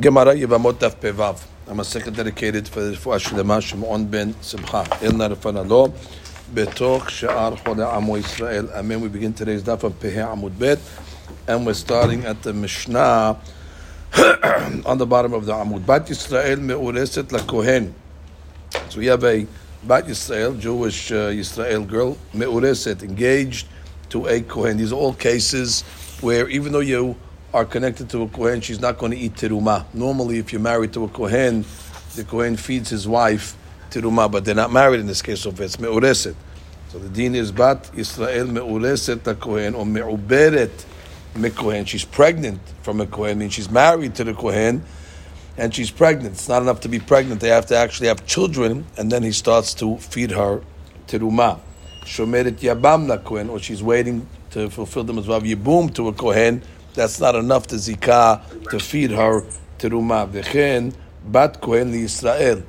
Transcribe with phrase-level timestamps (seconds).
[0.00, 1.44] Gemara Yevamot Daf Pevav.
[1.68, 4.84] I'm a second dedicated for the Shlema Shimon ben Simcha.
[5.02, 5.90] Ilna Refanalo.
[6.54, 8.72] Betoch Sha'ar Chole Amo Yisrael.
[8.72, 9.02] Amen.
[9.02, 10.78] We begin today's Daf on Pehe Amud Bet.
[11.46, 13.38] And we're starting at the Mishnah
[14.86, 15.84] on the bottom of the Amud.
[15.84, 17.92] Bat Yisrael Me'ureset LaKohen.
[18.88, 19.46] So we have a
[19.84, 23.66] Bat Yisrael, Jewish uh, Yisrael girl, Me'ureset, engaged
[24.08, 24.78] to a Kohen.
[24.78, 25.82] These are all cases
[26.22, 27.16] where even though you
[27.52, 29.84] are connected to a Kohen, she's not going to eat teruma.
[29.92, 31.64] Normally, if you're married to a Kohen,
[32.14, 33.56] the Kohen feeds his wife
[33.90, 36.34] teruma, but they're not married in this case, so it's me'ureset.
[36.88, 40.84] So the deen is bat Israel me'ureset the Kohen or me'uberet
[41.34, 41.86] me'kohen.
[41.86, 44.84] She's pregnant from a Kohen, means she's married to the Kohen,
[45.56, 46.34] and she's pregnant.
[46.34, 49.32] It's not enough to be pregnant; they have to actually have children, and then he
[49.32, 50.62] starts to feed her
[51.08, 51.58] teruma.
[52.02, 56.62] Shomeret yabam Kohen, or she's waiting to fulfill the mitzvah yibum to a Kohen
[56.94, 59.42] that's not enough to zikah to feed her
[59.78, 60.28] teruma.
[60.30, 60.94] V'chen
[61.24, 62.62] bat kohen Israel.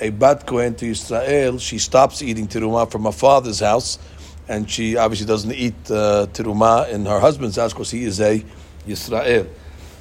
[0.00, 3.98] A bat kohen to Israel, she stops eating teruma from her father's house,
[4.48, 8.44] and she obviously doesn't eat uh, teruma in her husband's house because he is a
[8.86, 9.46] Israel.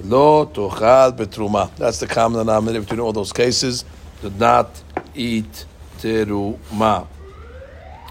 [0.04, 1.76] Lo tochal betruma.
[1.76, 3.86] That's the common denominator between all those cases.
[4.22, 4.82] Did not
[5.14, 5.66] eat
[6.00, 7.08] teruma.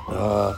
[0.08, 0.54] Uh,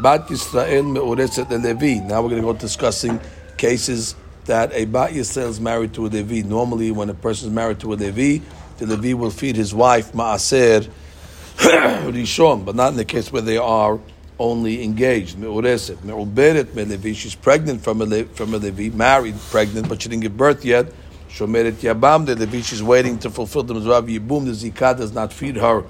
[0.00, 2.06] bat Yisrael me'uretzet Levi.
[2.06, 3.20] Now we're going to go discussing
[3.56, 4.14] cases
[4.46, 6.46] that a Bat Yisrael is married to a Levi.
[6.46, 8.44] Normally, when a person is married to a Levi,
[8.78, 10.88] the Levi will feed his wife Maaser
[11.56, 14.00] Rishon, but not in the case where they are
[14.38, 15.38] only engaged.
[15.38, 17.14] Me'ureset, me'uberet me'levi.
[17.14, 20.86] She's pregnant from a, from a Levi, married, pregnant, but she didn't give birth yet.
[21.28, 22.60] Shomeret yabam the Levi.
[22.60, 24.44] She's waiting to fulfill the mitzvah yibum.
[24.44, 25.84] The zikah does not feed her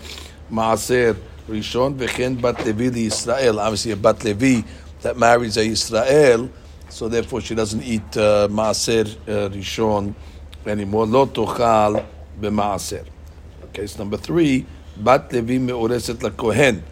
[0.50, 1.16] Maaser
[1.48, 1.96] Rishon.
[1.96, 3.58] V'chen bat Levi Israel.
[3.58, 4.62] Obviously, a bat Levi
[5.00, 6.50] that marries a Israel
[6.92, 10.14] so therefore she doesn't eat uh, maaser uh, rishon
[10.66, 11.06] anymore.
[11.06, 12.04] Lo tochal
[12.38, 13.06] b'maaser.
[13.86, 14.66] So number three,
[14.98, 16.82] bat levi me'ureset lakohen.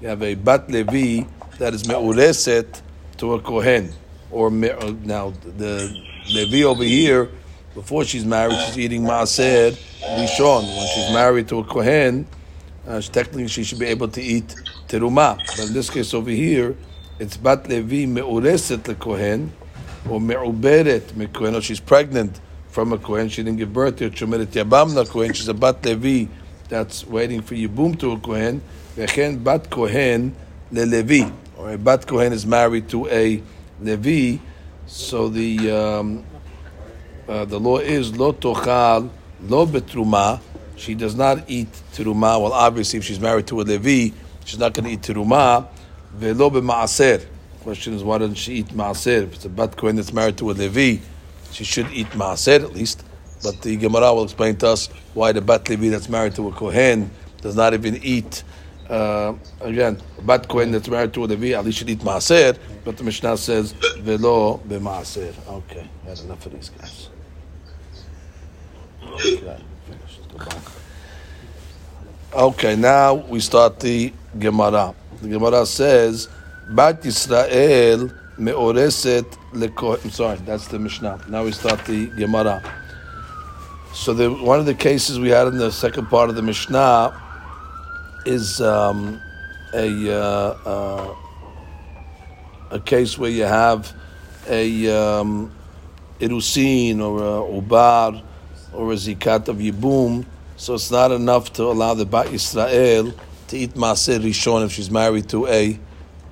[0.00, 1.26] You have a bat levi
[1.58, 2.80] that is me'ureset
[3.18, 3.92] to a kohen.
[4.30, 5.94] Or uh, now the
[6.30, 7.28] levi over here,
[7.74, 9.72] before she's married, she's eating maaser
[10.02, 10.62] rishon.
[10.62, 12.26] When she's married to a kohen,
[12.88, 14.54] uh, technically she should be able to eat
[14.88, 15.36] teruma.
[15.36, 16.74] But in this case over here
[17.22, 19.48] it's bat levi me'ureset lekohen,
[20.10, 24.14] or me'uberet me'kohen, or she's pregnant from a kohen, she didn't give birth to it,
[24.14, 26.26] shomeret yabam kohen, she's a bat levi
[26.68, 28.60] that's waiting for yibum to a kohen,
[28.96, 30.34] vechen bat kohen
[30.72, 33.42] Le levi, or a bat kohen is married to a
[33.80, 34.38] levi,
[34.86, 36.24] so the um,
[37.28, 39.10] uh, the law is lo tochal
[39.42, 40.40] lo betruma.
[40.76, 42.40] She does not eat teruma.
[42.40, 44.16] Well, obviously, if she's married to a levi,
[44.46, 45.68] she's not going to eat teruma.
[46.14, 47.26] Velo b'maaser.
[47.62, 49.22] Question is, why doesn't she eat maaser?
[49.22, 51.00] If it's a bat kohen that's married to a levi,
[51.52, 53.04] she should eat maaser at least.
[53.42, 56.52] But the Gemara will explain to us why the bat levi that's married to a
[56.52, 58.44] kohen does not even eat.
[58.90, 62.58] Uh, again, bat kohen that's married to a levi at least should eat maaser.
[62.84, 65.32] But the Mishnah says velo b'maaser.
[65.48, 67.08] Okay, had enough of these guys.
[69.02, 69.56] Okay,
[72.34, 74.94] okay now we start the Gemara.
[75.22, 76.28] The Gemara says,
[76.68, 80.04] Bat Yisrael me'oreset lekohen.
[80.04, 81.20] I'm sorry, that's the Mishnah.
[81.28, 82.60] Now we start the Gemara.
[83.94, 87.20] So the, one of the cases we had in the second part of the Mishnah
[88.26, 89.20] is um,
[89.72, 91.14] a uh, uh,
[92.72, 93.92] a case where you have
[94.48, 95.52] a um,
[96.18, 98.20] irusin or a ubar
[98.72, 100.24] or a zikat of yibum.
[100.56, 103.14] So it's not enough to allow the Bat Yisrael
[103.52, 105.78] to eat maaser rishon if she's married to a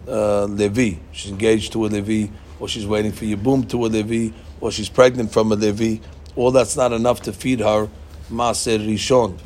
[0.09, 0.99] uh, Levi.
[1.13, 4.89] She's engaged to a Levi, or she's waiting for Yibum to a Levi, or she's
[4.89, 6.03] pregnant from a Levi.
[6.35, 7.91] All that's not enough to feed her
[8.31, 9.39] maaser rishon.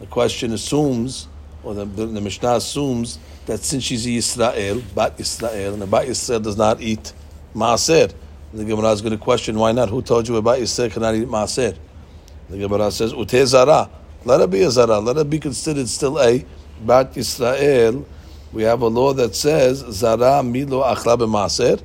[0.00, 1.28] The question assumes,
[1.62, 5.86] or the, the, the, Mishnah assumes, that since she's a Yisrael, Bat Yisrael, and a
[5.86, 7.12] Bat Yisrael does not eat
[7.54, 8.14] maaser.
[8.54, 9.90] The Gemara is going to question, why not?
[9.90, 11.76] Who told you about Yisrael cannot eat maaser?
[12.48, 13.90] The Gemara says, Ute zara.
[14.24, 15.00] Let her be a zara.
[15.00, 16.46] Let her be considered still a
[16.80, 18.06] Bat Israel,
[18.52, 21.82] we have a law that says Zara milo achla b'maser.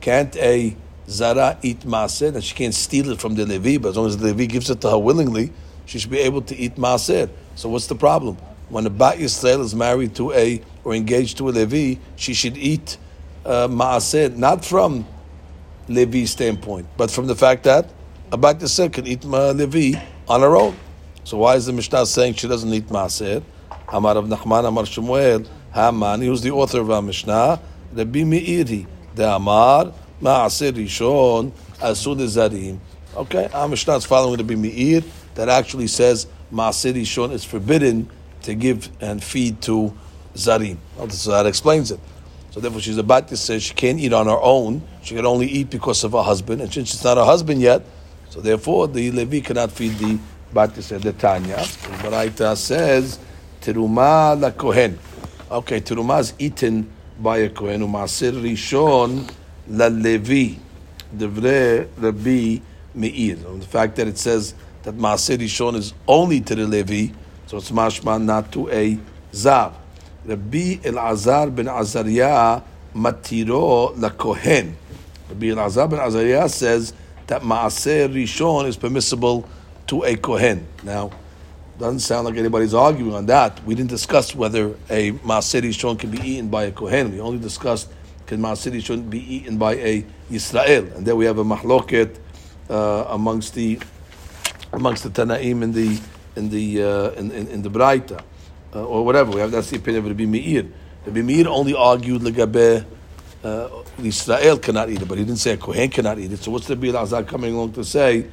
[0.00, 0.76] Can't a
[1.08, 2.34] Zara eat maser?
[2.34, 4.70] And she can't steal it from the Levi, but as long as the Levi gives
[4.70, 5.52] it to her willingly,
[5.86, 7.30] she should be able to eat maser.
[7.54, 8.36] So what's the problem?
[8.68, 12.56] When a Bat Yisrael is married to a or engaged to a Levi, she should
[12.56, 12.98] eat
[13.44, 15.06] uh, maaser, not from
[15.88, 17.90] Levi's standpoint, but from the fact that
[18.30, 20.76] a Bat Yisrael can eat uh, Levi on her own.
[21.24, 23.42] So why is the Mishnah saying she doesn't eat maaser?
[23.92, 27.60] Amar of Nachman, Amar Shmuel, Haman, he was the author of our Mishnah,
[27.92, 32.78] Rabbi Meiri, the Amar, Ma'asir Rishon, Asud Zarim.
[33.16, 35.02] Okay, our Mishnah is following be Meir
[35.34, 38.10] that actually says Ma'asir Rishon is forbidden
[38.42, 39.96] to give and feed to
[40.34, 40.76] Zarim.
[41.10, 42.00] So that explains it.
[42.50, 44.82] So therefore, she's about to say she can't eat on her own.
[45.02, 47.82] She can only eat because of her husband, and since she's not her husband yet,
[48.30, 50.18] so therefore the Levi cannot feed the
[50.52, 51.00] Batisa.
[51.00, 51.62] The Tanya, the
[52.02, 53.18] Baraita says
[53.68, 54.98] Teruma la Kohen.
[55.50, 57.82] Okay, Teruma is eaten by a Kohen.
[57.82, 59.30] Umasir Rishon
[59.68, 60.54] la Levi.
[61.14, 62.60] Devre Rabbi
[62.94, 63.36] Meir.
[63.36, 64.54] The fact that it says
[64.84, 67.12] that Maasir Rishon is only to the Levi,
[67.46, 68.98] so it's mashma not to a
[69.34, 69.74] Zar.
[70.24, 72.62] Rabbi Elazar ben Azariah
[72.94, 74.78] matiro la Kohen.
[75.28, 76.94] Rabbi Elazar ben Azariah says
[77.26, 79.46] that Maaser Rishon is permissible
[79.88, 80.66] to a Kohen.
[80.82, 81.10] Now,
[81.78, 83.64] doesn't sound like anybody's arguing on that.
[83.64, 87.12] We didn't discuss whether a Maaser Shon can be eaten by a Kohen.
[87.12, 87.88] We only discussed
[88.28, 90.94] can Maaser Rishon be eaten by a Yisrael.
[90.94, 92.16] And then we have a mahloket
[92.68, 93.80] uh, amongst the
[94.72, 95.98] amongst the Tanaim in the
[96.36, 98.20] in the uh, in, in, in the Braita
[98.74, 99.30] uh, or whatever.
[99.30, 100.66] We have that's the opinion of Rabbi Meir.
[101.06, 102.84] Rabbi Meir only argued legabe
[103.42, 103.68] uh,
[104.02, 106.38] Israel cannot eat it, but he didn't say a Kohen cannot eat it.
[106.40, 108.26] So what's the Rabbi Azar coming along to say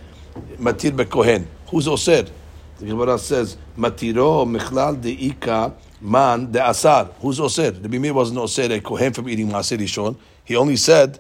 [0.58, 1.48] matir be Kohen?
[1.68, 2.30] Who's osir?
[2.80, 7.10] The Gemara says matiro michlal deika man de asar.
[7.22, 7.81] Who's osir?
[7.81, 10.18] Rabbi Meir wasn't osir a Kohen from eating maser rishon.
[10.44, 11.19] He only said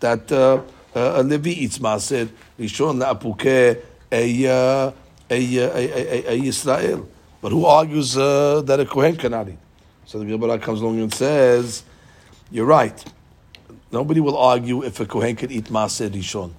[0.00, 0.60] that uh,
[0.94, 3.80] uh, a Levi eats maser rishon la'apuke
[4.10, 4.92] a, uh,
[5.30, 7.08] a, a, a, a, Israel.
[7.40, 9.58] But who argues uh, that a Kohen cannot eat?
[10.06, 11.84] So the Gemara comes along and says,
[12.50, 13.04] you're right.
[13.92, 16.52] Nobody will argue if a Kohen can eat Maser Rishon.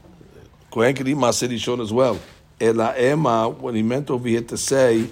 [0.71, 2.19] Kohen can eat Maser Rishon as well.
[2.59, 5.07] Ela Ema, what he meant over here to say,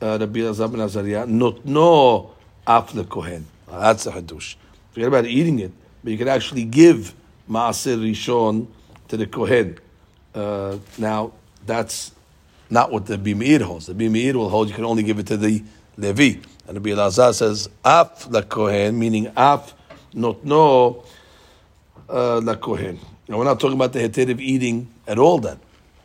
[0.00, 2.30] Rabbi Elazar ben Azariah, not no
[2.66, 3.46] af Kohen.
[3.68, 4.56] That's a hadush.
[4.92, 7.14] Forget about eating it, but you can actually give
[7.50, 8.66] Maser Rishon
[9.08, 9.78] to the Kohen.
[10.34, 11.32] Uh, now,
[11.66, 12.12] that's
[12.70, 13.86] not what the Bimeir holds.
[13.86, 15.62] The Bimeir will hold you can only give it to the
[15.96, 16.40] Levi.
[16.66, 19.74] And the Bilazar says, Af la Kohen, meaning Af
[20.12, 21.04] not no
[22.08, 22.98] uh, la Kohen.
[23.28, 25.58] Now we're not talking about the heter of eating at all then.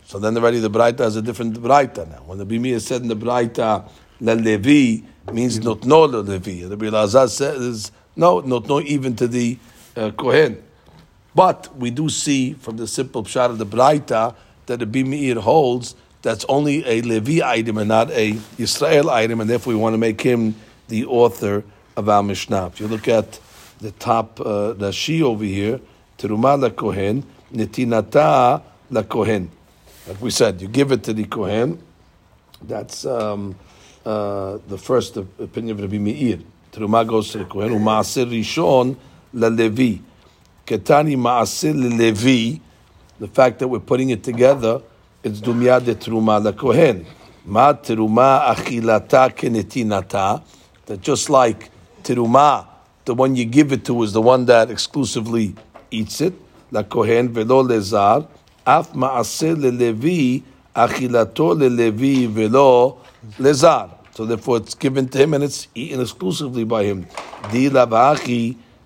[0.10, 2.24] So then already the Braita has a different Braita now.
[2.26, 3.88] When the Bimir said in the Braita,
[4.20, 6.66] la Levi means not no la Levi.
[6.68, 9.60] The Bilazar says, no, not no even to the
[9.96, 10.64] uh, Kohen.
[11.36, 14.34] But we do see from the simple pshat of the Braita
[14.66, 19.48] that the Bimir holds that's only a Levi item and not a Yisrael item, and
[19.48, 20.56] therefore we want to make him
[20.88, 21.64] the author
[21.96, 22.66] of our Mishnah.
[22.66, 23.40] If you look at
[23.78, 25.80] the top uh, Rashi over here,
[26.18, 27.24] Teruma la Kohen,
[27.54, 29.52] Netinata la Kohen.
[30.10, 31.82] Like we said, you give it to the Kohen.
[32.62, 33.56] That's um,
[34.06, 36.40] uh, the first opinion of Rabbi Meir.
[36.72, 37.70] Teruma goes to the Kohen.
[37.70, 38.98] U'maaser Rishon
[39.34, 40.00] la Levi.
[40.66, 42.60] Ketani Maaser Levi
[43.20, 44.82] the fact that we're putting it together,
[45.24, 47.06] it's dumya de truma la kohen.
[47.46, 50.42] Ma teruma achilata kenetinata.
[50.86, 51.70] That just like
[52.02, 52.66] teruma,
[53.06, 55.54] the one you give it to is the one that exclusively
[55.92, 56.34] eats it.
[56.72, 58.28] La kohen velo lezar.
[58.70, 60.44] Af maaseh lelevi
[60.76, 62.98] achilato lelevi velo
[63.40, 63.90] lezar.
[64.14, 67.08] So therefore, it's given to him and it's eaten exclusively by him.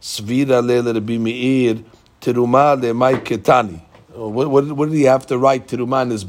[0.03, 1.77] Svira le Rabbi Meir
[2.21, 3.81] teruma le mai ketani.
[4.15, 6.23] What, what, what, did he have to write Teruma in his?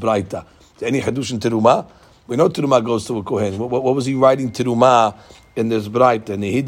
[0.81, 1.85] Any Hadush in Teruma?
[2.25, 3.59] We know Teruma goes to a Kohen.
[3.59, 5.15] What, what, was he writing Teruma
[5.55, 6.41] in this Braita?
[6.41, 6.61] He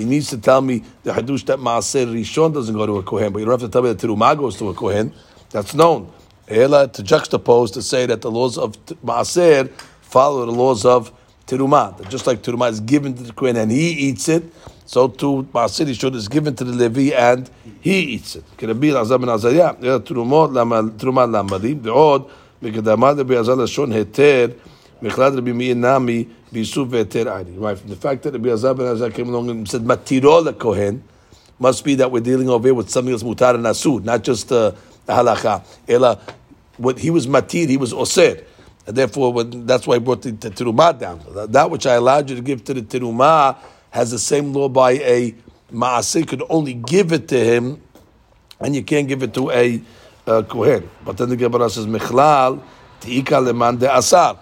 [0.00, 3.38] needs to tell me the Hadush that Maaser Rishon doesn't go to a Kohen, but
[3.38, 5.12] you don't have to tell me that Teruma goes to a Kohen.
[5.50, 6.12] That's known.
[6.48, 9.70] Ela to juxtapose to say that the laws of Maaser
[10.02, 11.12] follow the laws of
[11.46, 11.96] Teruma.
[11.96, 14.44] That just like Teruma is given to the Kohen and he eats it,
[14.84, 18.44] so too Maasir Rishon is given to the Levi and he eats it.
[18.58, 19.70] כרבי אלעזר בן עזריה,
[20.04, 20.50] תרומות
[20.96, 22.22] תרומה לעמלים, ועוד
[22.62, 24.46] מקדמה רבי אלעזר לשון היתר,
[25.01, 27.57] Mechlad Rabbi Meir Nami Ani.
[27.57, 31.03] Right, from the fact that Rabbi Azar and Azak came along and said Matirol Kohen,
[31.61, 34.51] must be that we're dealing over here with something that's mutar and asud, not just
[34.51, 34.71] uh,
[35.05, 35.63] the halacha.
[35.87, 36.19] Ela,
[36.77, 38.43] what he was matir, he was osir.
[38.87, 41.21] And therefore, when, that's why I brought the, Teruma down.
[41.35, 43.57] That, that, which I allowed you to give to the Teruma
[43.91, 45.35] has the same law by a
[45.71, 47.81] maasir, could only give it to him,
[48.59, 49.81] and you can't give it to a
[50.25, 50.89] uh, kohen.
[51.05, 52.63] But then the Gemara says, Mechlal
[52.99, 54.37] Tika leman de asar.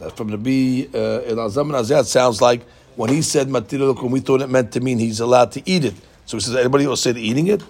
[0.00, 2.62] That from the B uh, Elazar it sounds like
[2.96, 5.94] when he said matir we thought it meant to mean he's allowed to eat it.
[6.24, 7.62] So he says anybody else said eating it.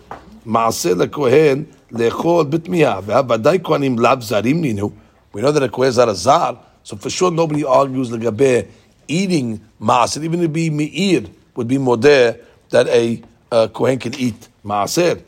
[0.47, 3.03] Maaseh lekohen lechol bitmiya.
[3.03, 4.93] V'havadai kohanim lav zarim ninu.
[5.33, 8.69] We know that a kohen is a zar, so for sure nobody argues legabe
[9.09, 11.25] eating maaser, even to be meir,
[11.57, 13.21] would be modeh that a
[13.51, 15.21] uh, kohen can eat maaser.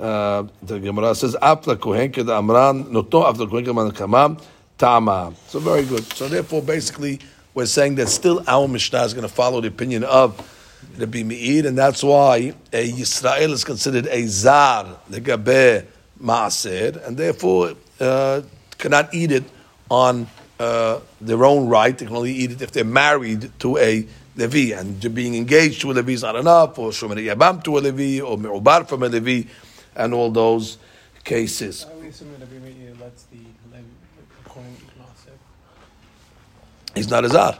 [0.00, 4.42] Uh, the Gemara says, "After kohen ked amran noto after kohen ked kamam
[4.78, 6.04] tama." So very good.
[6.14, 7.20] So therefore, basically,
[7.54, 10.40] we're saying that still our Mishnah is going to follow the opinion of
[10.98, 15.84] Rabbi Meir, and that's why a Yisrael is considered a zar legabe
[16.22, 18.42] maaser, and therefore uh,
[18.78, 19.44] cannot eat it
[19.90, 20.26] on
[20.58, 21.96] uh, their own right.
[21.96, 24.06] They can only eat it if they're married to a
[24.36, 27.80] Levi, and being engaged to a Levi is not enough, or Shomer Yabam to a
[27.80, 29.48] Levi, or Me'ubar from a Levi,
[29.94, 30.78] and all those
[31.24, 31.86] cases.
[31.88, 33.38] I would assume that Rabbi Meir lets the
[33.72, 33.82] Levi,
[34.44, 35.36] the Kohen eat Maaser.
[36.96, 37.58] He's not a zar.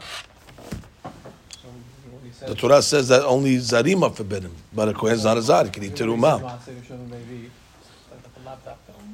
[2.45, 5.65] The Torah says that only zarim are forbidden, but a kohen is not a zar.
[5.65, 6.21] He can eat film.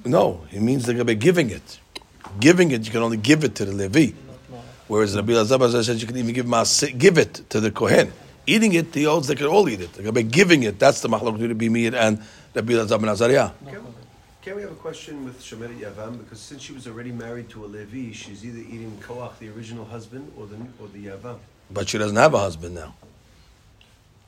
[0.06, 1.80] No, he means they're going to be giving it.
[2.40, 4.16] Giving it, you can only give it to the Levi.
[4.88, 8.12] Whereas Rabbi Elazar says you can even give give it to the kohen.
[8.46, 9.94] Eating it, the holds they can all eat it.
[9.94, 10.78] They're going to be giving it.
[10.78, 12.22] That's the between Rabbi Meir and
[12.54, 13.52] Rabbi Elazar ben Azariah.
[14.44, 16.18] Can, can we have a question with Shemeret Yavam?
[16.20, 19.86] Because since she was already married to a Levi, she's either eating Koach, the original
[19.86, 21.38] husband, or the or the Yavam.
[21.72, 22.94] But she doesn't have a husband now.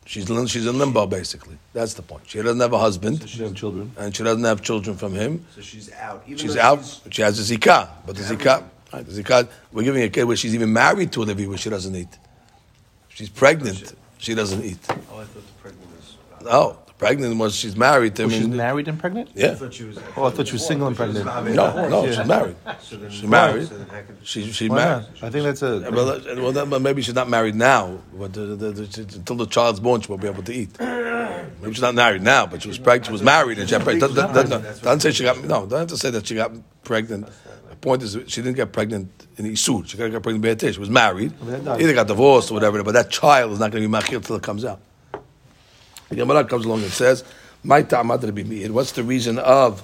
[0.08, 1.58] She's lim- she's in limbo basically.
[1.74, 2.24] That's the point.
[2.28, 3.92] She doesn't have a husband, She have children.
[3.98, 5.46] and she doesn't have children from him.
[5.56, 6.24] So she's out.
[6.28, 6.80] Even She's out.
[6.86, 8.46] she's- She has a zikah, but the Everything.
[8.46, 9.48] zikah, right, the zikah.
[9.72, 12.20] We're giving a kid where she's even married to a Levi where she doesn't eat.
[13.10, 13.94] She's pregnant.
[13.96, 14.78] Oh, she doesn't eat.
[14.90, 16.16] Oh, I thought the pregnant was.
[16.44, 18.20] No, pregnant was she's married.
[18.20, 19.30] I Was she mean, married and pregnant?
[19.36, 19.56] I yeah.
[19.56, 19.98] thought she was.
[20.16, 21.26] Oh, I thought she was single and pregnant.
[21.26, 22.56] No, no, she's married.
[22.82, 23.68] So then, She's married.
[23.68, 25.06] So then She she Why married.
[25.16, 25.24] not?
[25.24, 25.90] I think that's a.
[25.92, 29.36] Well, well, that, but maybe she's not married now, but the, the, the, she- until
[29.38, 30.80] the child's born, she won't be able to eat.
[30.80, 33.08] Maybe she's not married now, but she was pregnant.
[33.08, 34.14] She was married, and she got pregnant.
[34.16, 35.66] Doesn't, doesn't, doesn't, doesn't say she got no.
[35.66, 36.52] Don't have to say that she got
[36.84, 37.28] pregnant.
[37.70, 39.88] The point is, she didn't get pregnant in Isur.
[39.88, 42.84] She got got pregnant by She was married, either got divorced or whatever.
[42.84, 44.80] But that child is not going to be machil till it comes out.
[46.10, 47.24] The Gemara comes along and says,
[47.64, 49.82] "My ta'amad Rabbi Meir." What's the reason of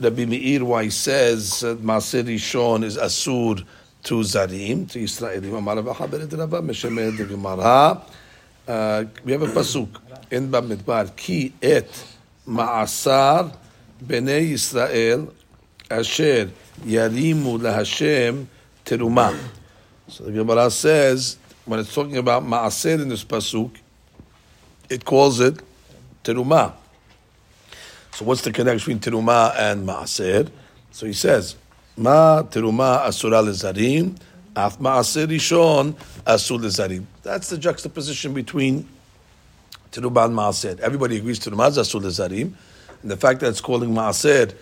[0.00, 3.64] Rabbi Meir why he says uh, Shon is asur
[4.04, 5.50] to Zarim to Israelim?
[7.28, 8.02] Gemara.
[8.66, 9.88] Uh, we have a pasuk
[10.30, 12.06] in Bamidbar ki et
[12.46, 13.50] ma'asar
[14.04, 15.32] bnei Yisrael
[15.90, 16.50] asher
[16.84, 18.46] yarimu lahashem
[18.84, 19.38] terumah.
[20.08, 23.70] So the Gemara says when it's talking about ma'aser in this pasuk,
[24.88, 25.60] it calls it
[26.24, 26.74] terumah.
[28.12, 30.50] So what's the connection between terumah and maaser?
[30.90, 31.56] So he says,
[31.96, 34.18] ma terumah asura lezarim,
[34.56, 35.94] af maaser rishon
[36.26, 37.04] asur lezarim.
[37.22, 38.88] That's the juxtaposition between
[39.92, 40.80] terumah and maaser.
[40.80, 42.54] Everybody agrees terumah is asur lezarim,
[43.02, 44.52] and the fact that it's calling maaser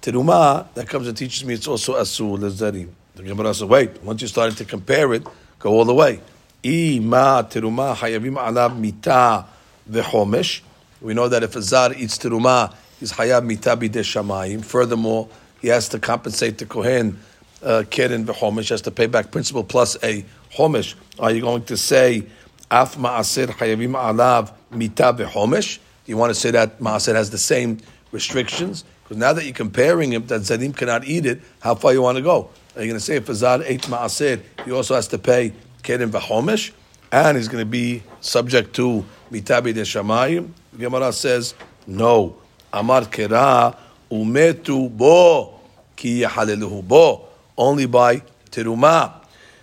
[0.00, 2.88] terumah, that comes and teaches me it's also asur lezarim.
[3.14, 5.26] The Gemara says, wait, once you started to compare it,
[5.58, 6.22] go all the way.
[6.64, 9.46] I ma terumah hayavim alav mita
[9.90, 10.60] v'chomesh.
[11.00, 14.64] We know that if a zar eats terumah, he's hayab mita b'dei shamayim.
[14.64, 15.28] Furthermore,
[15.60, 17.18] he has to compensate the kohen
[17.62, 18.68] uh, keren v'chomesh.
[18.68, 20.94] He has to pay back principal plus a chomesh.
[21.18, 22.24] Are you going to say
[22.70, 25.78] af ma'aser hayavim alav mita v'chomesh?
[26.06, 27.78] You want to say that ma'aser has the same
[28.10, 28.84] restrictions?
[29.04, 31.40] Because now that you're comparing him, that zadim cannot eat it.
[31.60, 32.50] How far you want to go?
[32.76, 35.52] Are you going to say if a zar ate ma'aser, he also has to pay
[35.82, 36.72] keren v'chomesh?
[37.12, 40.50] and he's going to be subject to mitabi de shamayim.
[40.78, 41.54] Gemara says
[41.86, 42.36] no.
[42.72, 43.74] Amar kera
[44.10, 45.58] umetu bo
[45.96, 49.14] ki yahaleluhu bo only by teruma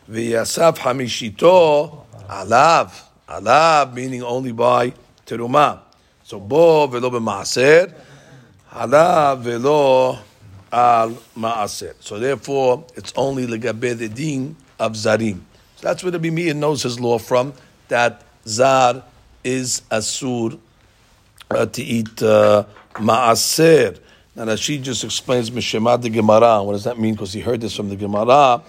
[0.09, 2.91] v'yasaf hamishito alav
[3.27, 4.91] alav meaning only by
[5.25, 5.79] teruma.
[6.23, 7.93] So bo velo b'maaser
[8.71, 10.19] halav velo
[10.71, 11.95] al maaser.
[11.99, 15.39] So therefore, it's only legabe the din of zarim.
[15.77, 17.53] So that's where the Bimir knows his law from,
[17.87, 19.03] that zar
[19.42, 20.58] is asur
[21.50, 23.98] uh, to eat uh, maaser.
[24.34, 26.62] Now Rashi just explains Mishemad the Gemara.
[26.62, 27.14] What does that mean?
[27.14, 28.62] Because he heard this from the Gemara.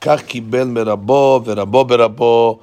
[0.00, 2.58] כך קיבל מרבו ורבו ברבו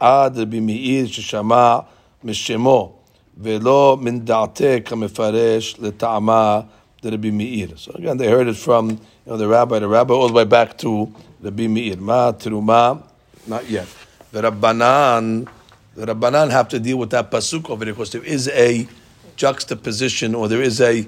[0.00, 1.78] עד רבי מאיר ששמע
[2.24, 2.92] משמו
[3.38, 6.60] ולא מן דעתה כמפרש לטעמה
[7.02, 7.68] דרבי מאיר.
[7.76, 10.44] So again, they heard it from you know, the rabbi, the rabbi, all the way
[10.44, 11.96] back to Rabbi Meir.
[11.96, 13.02] Ma teruma,
[13.46, 13.86] not yet.
[14.32, 15.48] The Rabbanan,
[15.95, 18.87] the Rabbanan have to deal with that pasuk over there because there is a
[19.35, 21.07] juxtaposition or there is a,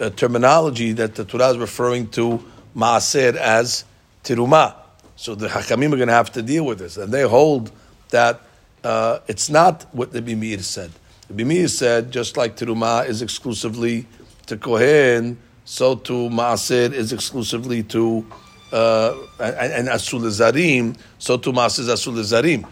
[0.00, 3.84] a terminology that the Torah is referring to maaser as
[4.24, 4.74] teruma.
[5.16, 7.70] So the Hakamim are going to have to deal with this, and they hold
[8.10, 8.42] that
[8.84, 10.90] uh, it's not what the Bimir said.
[11.28, 14.06] The Bimir said just like teruma is exclusively
[14.46, 18.26] to kohen, so to maaser is exclusively to
[18.72, 22.66] uh, and, and asul zarim, so to maaser is asul zarim.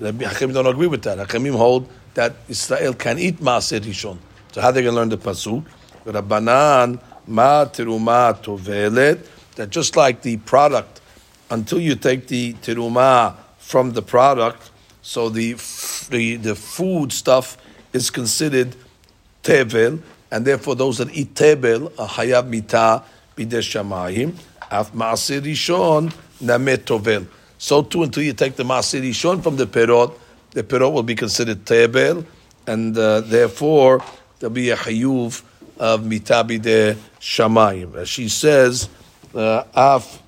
[0.00, 1.18] The Hakamim don't agree with that.
[1.18, 4.16] Hakamim hold that Israel can eat maaser rishon.
[4.50, 5.62] So how they to learn the pasuk?
[6.06, 9.28] Rabbanan ma teruma tovelet.
[9.56, 11.02] That just like the product,
[11.50, 14.70] until you take the teruma from the product,
[15.02, 15.52] so the
[16.08, 17.58] the the food stuff
[17.92, 18.74] is considered
[19.42, 23.02] tevel, and therefore those that eat tevel are hayab mita
[23.36, 24.34] bidei shamayim.
[24.70, 27.26] Af ma'asir rishon namet tovel.
[27.62, 30.14] So too, until you take the Masir Rishon from the Perot,
[30.52, 32.24] the Perot will be considered Tebel,
[32.66, 34.02] and uh, therefore
[34.38, 35.42] there'll be a Hayuv
[35.78, 38.06] of Mitabi de Shamayim.
[38.06, 38.88] She says,
[39.34, 40.22] uh, Af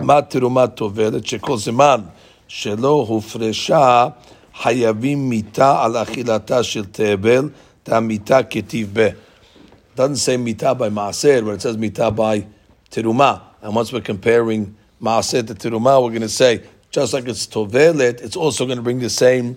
[0.00, 2.10] Matirumat Tovelet, Shekol Zeman,
[2.48, 4.16] Shelo Hufresha,
[4.56, 7.52] Hayavim Mita al Achilata Shel Tebel,
[7.84, 9.14] Ta Mita Ketiv Be.
[9.94, 12.44] Doesn't say Mita by Maser, but it says Mita by
[12.90, 13.40] Teruma.
[13.62, 18.20] And once we're comparing maaser to teruma, we're going to say just like it's tovelet,
[18.20, 19.56] it's also going to bring the same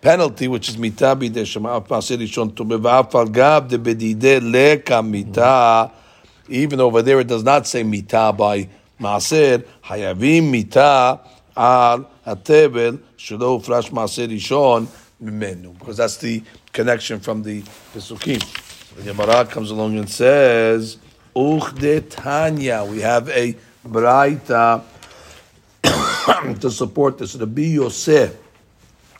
[0.00, 5.90] penalty, which is mita bide shema maaser rishon tove v'afal gab de bedide leka mita.
[6.48, 8.68] Even over there, it does not say mita by
[9.00, 9.66] maaser.
[9.84, 11.20] Hayavim mita
[11.56, 14.86] al hatebel shelo ufrash maaser rishon
[15.22, 17.62] mimenu, because that's the connection from the
[17.94, 18.42] pesukim.
[18.96, 20.98] The Gemara comes along and says,
[21.34, 22.84] Uchde Tanya.
[22.84, 24.82] We have a Braita
[26.60, 27.36] to support this.
[27.36, 28.36] Rabbi Yosef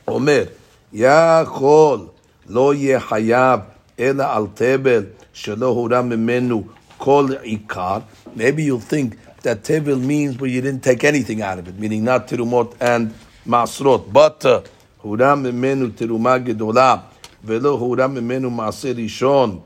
[0.07, 0.49] Omer,
[0.93, 2.09] Yachol
[2.47, 3.65] lo yeh hayav
[3.97, 8.03] ela al tebel shelo hura kol ikar.
[8.35, 12.03] Maybe you'll think that tebel means where you didn't take anything out of it, meaning
[12.03, 13.13] not tirumot and
[13.47, 14.61] masrot, but uh,
[15.03, 17.03] hura mimenu tiruma gedolah
[17.43, 19.61] velo hura mimenu maaser rishon.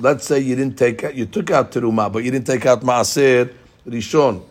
[0.00, 2.80] Let's say you didn't take out, you took out teruma, but you didn't take out
[2.80, 3.52] maaser
[3.86, 4.42] rishon.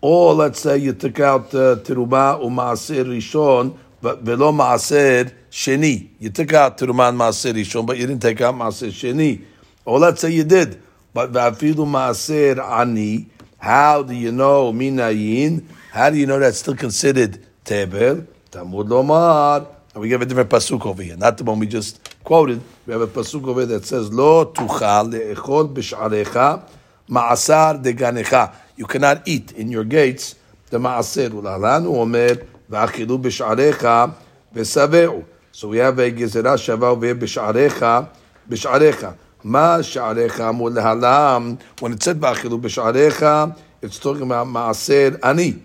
[0.00, 6.08] Or let's say you took out uh, teruma or rishon, but velo maaser sheni.
[6.18, 9.44] You took out teruma and maaser rishon, but you didn't take out maaser sheni.
[9.84, 10.82] Or let's say you did,
[11.14, 13.26] but vafilu maaser ani.
[13.58, 15.64] How do you know minayin?
[15.92, 18.26] How do you know that's still considered tebel?
[18.50, 19.68] Tamud lomar.
[19.94, 22.60] And we have a different pasuk over here, not the one we just quoted.
[22.86, 26.62] We have a pasuk over that says, "Lo tuchal leechol b'sharecha
[27.11, 30.35] ma'asar deganecha." You cannot eat in your gates
[30.69, 31.29] the ma'aser.
[31.31, 32.35] Ulalanu omer
[32.69, 34.13] v'achilu b'sharecha
[34.55, 35.23] v'saveu.
[35.51, 38.07] So we have a gezerah shava over here b'sharecha
[38.49, 39.15] b'sharecha.
[39.43, 41.59] Ma sharecha amur lehalam.
[41.79, 45.61] When it said v'achilu b'sharecha, it's talking about ma'aser ani.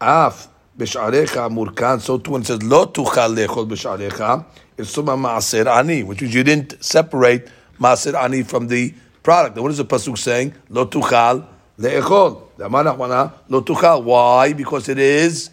[0.00, 0.48] Af.
[0.76, 4.24] בשעריך מורכן, so too when it says לא תוכל לאכול בשעריך,
[4.78, 8.94] it's talking about מעשר עני, which means you didn't separate מעשר עני from the
[9.27, 9.55] product.
[9.55, 10.53] Then what is the pasuk saying?
[10.69, 11.45] Lo tuchal
[11.77, 12.43] le'echol.
[13.49, 14.01] Lo tuchal.
[14.01, 14.53] Why?
[14.53, 15.49] Because it is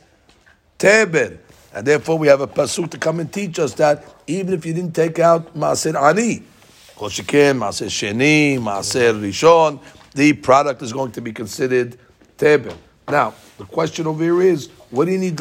[0.78, 1.38] tebel.
[1.74, 4.74] And therefore, we have a pasuk to come and teach us that even if you
[4.74, 6.44] didn't take out maaser ani,
[6.94, 9.80] kol shekem maaser sheni, maaser rishon,
[10.14, 11.98] the product is going to be considered
[12.38, 12.78] tebel.
[13.08, 15.40] Now, the question over here is, what do you need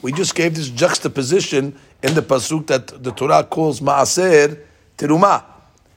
[0.00, 4.60] We just gave this juxtaposition in the pasuk that the Torah calls maaser
[4.96, 5.51] terumah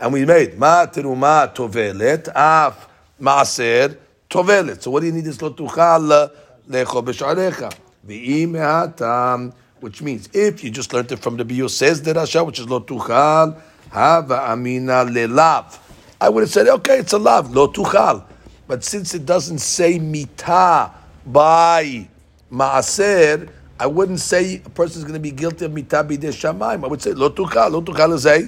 [0.05, 2.87] and we made ma teruma tovelet af
[3.19, 3.97] maaser
[4.29, 4.83] tovelet.
[4.83, 6.31] So what do you need this lo tuchal
[6.69, 7.73] lechol b'sharecha?
[8.07, 12.45] V'im mehatam, which means if you just learned it from the Biyo says the Rasha,
[12.45, 15.79] which is lo tuchal hava amina lelav.
[16.21, 18.25] I would have said, okay, it's a lav, lo tuchal.
[18.67, 20.91] But since it doesn't say mita
[21.25, 22.07] by
[22.51, 26.83] maaser, I wouldn't say a person is going to be guilty of mita bidei shamayim.
[26.83, 27.71] I would say lo tukal.
[27.71, 28.47] Lo tukal is a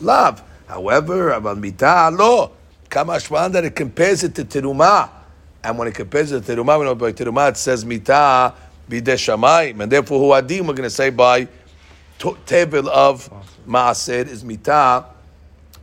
[0.00, 0.44] lav.
[0.66, 2.52] However, aval mita lo
[2.88, 5.08] kamashman that it compares it to teruma,
[5.62, 8.54] and when it compares it to teruma, we know by teruma it says mita
[8.88, 11.48] bidei shamayim, and therefore huadim we're going to say by
[12.46, 13.28] table of
[13.66, 15.04] maaser is mita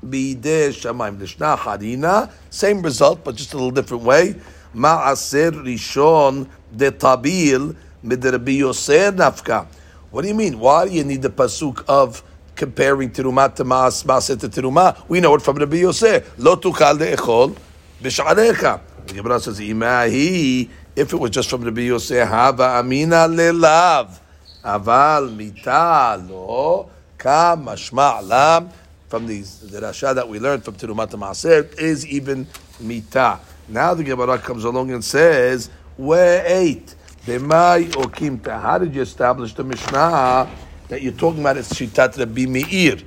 [0.06, 1.18] bidei shamayim.
[1.18, 4.36] Lishna harina, same result, but just a little different way.
[4.76, 9.66] Ma'aser rishon de tabil midrabi yoser nafka.
[10.12, 10.60] What do you mean?
[10.60, 12.24] Why do you need the pasuk of
[12.60, 15.02] comparing teruma to maas, maaser to teruma?
[15.08, 16.38] We know it from Rabbi Yosef.
[16.38, 17.56] Lo tukal de'echol
[18.04, 18.82] b'sharecha.
[19.08, 24.20] The Gemara says, Imahi, if it was just from Rabbi Yosef, hava amina lelav.
[24.64, 28.72] Aval mita lo ka mashma.
[29.08, 32.46] From the, the Rasha that we learned from Terumat Maaser is even
[32.80, 33.40] mita.
[33.70, 36.94] Now the Gemara comes along and says, wait,
[37.26, 38.62] b'mai okimta.
[38.62, 40.48] How did you establish the Mishnah
[40.90, 42.98] that you're talking about is Shitat Rabbi Meir?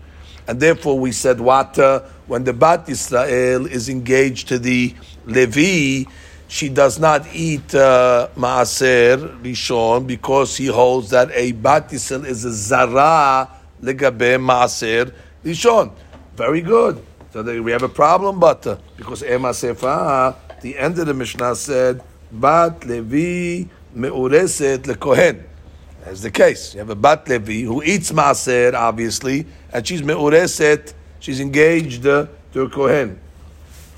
[0.48, 1.78] And therefore we said what?
[1.78, 4.94] Uh, when the Bat Israel is engaged to the
[5.26, 6.10] Levi,
[6.48, 12.44] she does not eat uh, Maaser Rishon because he holds that a Bat Israel is
[12.44, 13.48] a Zara
[13.82, 15.12] legabe Maaser
[15.44, 15.92] Rishon.
[16.36, 17.04] Very good.
[17.32, 21.14] So there we have a problem, but uh, because Ema Sefa, the end of the
[21.14, 25.51] Mishnah said, Bat Levi Meureset Lekohen.
[26.04, 26.74] That's the case.
[26.74, 32.26] You have a Bat Levi who eats Maaser, obviously, and she's Meureset, she's engaged uh,
[32.52, 33.20] to a Kohen.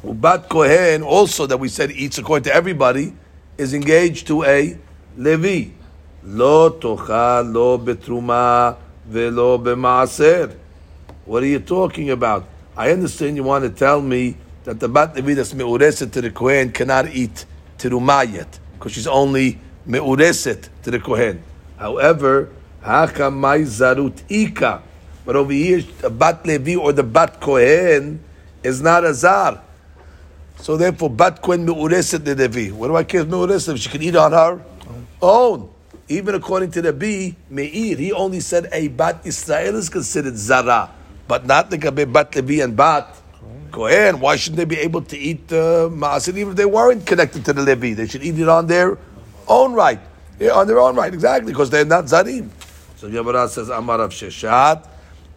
[0.04, 3.14] Ubat Kohen, also that we said eats according to everybody,
[3.56, 4.76] is engaged to a
[5.16, 5.70] Levi.
[6.24, 10.54] Lo tocha lo betruma velo b'maaser.
[11.24, 12.46] What are you talking about?
[12.76, 16.30] I understand you want to tell me that the bat Levi that's meureset to the
[16.30, 17.46] Kohen cannot eat
[17.78, 21.42] teruma yet, because she's only meureset to the Kohen.
[21.78, 22.50] However,
[22.82, 24.82] hakamai zarut ika.
[25.24, 28.20] But over here, the bat Levi or the bat Kohen
[28.62, 29.62] is not a zar.
[30.58, 32.70] So therefore, bat Kohen meureset the Levi.
[32.70, 33.78] What do I care if meureset?
[33.78, 34.60] She can eat on her
[35.20, 35.70] own.
[36.08, 40.90] Even according to the B, Meir, he only said a bat Israel is considered zara,
[41.26, 43.16] but not the Gabe bat Levi and bat
[43.72, 44.20] Kohen.
[44.20, 47.54] Why shouldn't they be able to eat uh, maaser even if they weren't connected to
[47.54, 47.94] the Levi?
[47.94, 48.98] They should eat it on their
[49.48, 50.00] own right.
[50.38, 52.50] Yeah, on their own right, exactly, because they're not zarim.
[52.96, 54.88] So Gemara says, Amar of Sheshet,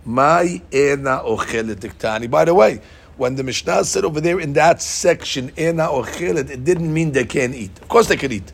[0.06, 2.30] my ena ochelet tiktani.
[2.30, 2.82] By the way,
[3.18, 7.26] when the Mishnah said over there in that section, ena ochelet, it didn't mean they
[7.26, 7.78] can't eat.
[7.82, 8.52] Of course they can eat.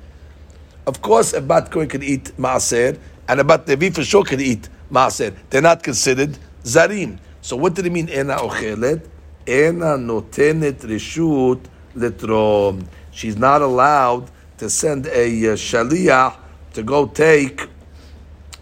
[0.86, 4.41] Of course, a bat kohen can eat maaser, and a bat levi for sure can
[4.41, 5.34] eat maaser.
[5.49, 7.19] They're not considered zarim.
[7.41, 9.08] So what did it mean, ena ochelet?
[9.47, 11.62] Ena notenet reshut
[11.95, 12.86] letrom.
[13.12, 16.35] She's not allowed to send a uh,
[16.73, 17.67] to go take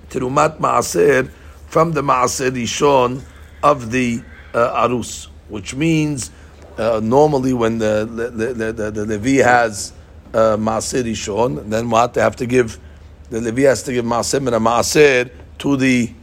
[0.09, 1.29] terumat maaser
[1.67, 3.21] from the maaser rishon
[3.63, 4.21] of the
[4.53, 6.31] uh, arus, which means
[6.77, 9.93] uh, normally when the the, the, the, the Levi has
[10.33, 12.79] uh, rishon, then what they have to give
[13.29, 16.13] the Levi has to give maaser and a maaser to the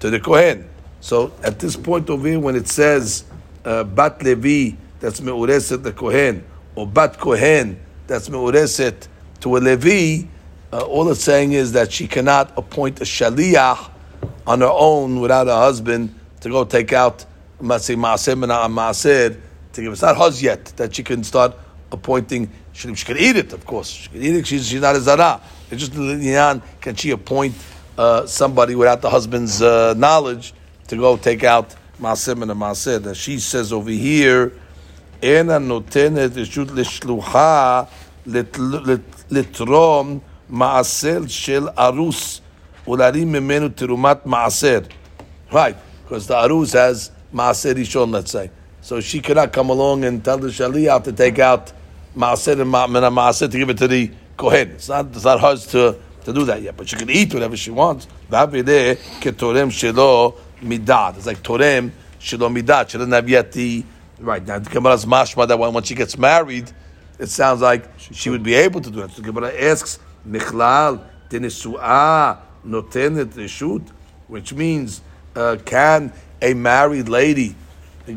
[0.00, 0.68] to the kohen.
[1.00, 3.24] So at this point over here, when it says
[3.64, 9.08] uh, bat Levi that's meureset the kohen or bat kohen that's meureset
[9.40, 10.26] to a Levi,
[10.72, 13.90] uh, all it's saying is that she cannot appoint a shaliach
[14.46, 17.24] on her own without a husband to go take out
[17.60, 19.40] masay maaser
[19.72, 19.92] to give.
[19.92, 21.54] It's not hers yet that she can start
[21.92, 22.50] appointing.
[22.72, 23.88] She, she can eat it, of course.
[23.88, 24.46] She can eat it.
[24.46, 25.40] She's, she's not a zara.
[25.70, 27.54] It's just Yan, can she appoint
[27.98, 30.52] uh, somebody without the husband's uh, knowledge
[30.88, 33.02] to go take out maaser and maaser?
[33.02, 34.52] That she says over here,
[35.21, 37.87] "Ena notenet reshut lishluha
[39.31, 40.19] לתרום
[40.49, 42.41] מעשר של ארוס
[42.87, 44.79] ולהרים ממנו תרומת מעשר.
[45.51, 48.49] Right, because the arus has maaser rishon, let's say.
[48.81, 51.73] So she cannot come along and tell the shaliach to take out
[52.15, 54.71] maaser and mina maaser to give it to the kohen.
[54.71, 57.57] It's not, it's not hers to, to do that yet, but she can eat whatever
[57.57, 58.07] she wants.
[58.29, 61.17] V'avideh ketorem shelo midad.
[61.17, 62.89] It's like torem shelo midad.
[62.89, 63.83] She doesn't have yet the
[64.18, 64.58] right now.
[64.58, 66.70] The Gemara's mashma that when, she gets married,
[67.18, 69.10] it sounds like she would be able to do it.
[69.10, 69.98] So the Gemara asks,
[72.66, 73.88] notenet reshut,
[74.28, 75.02] which means,
[75.34, 77.54] uh, can a married lady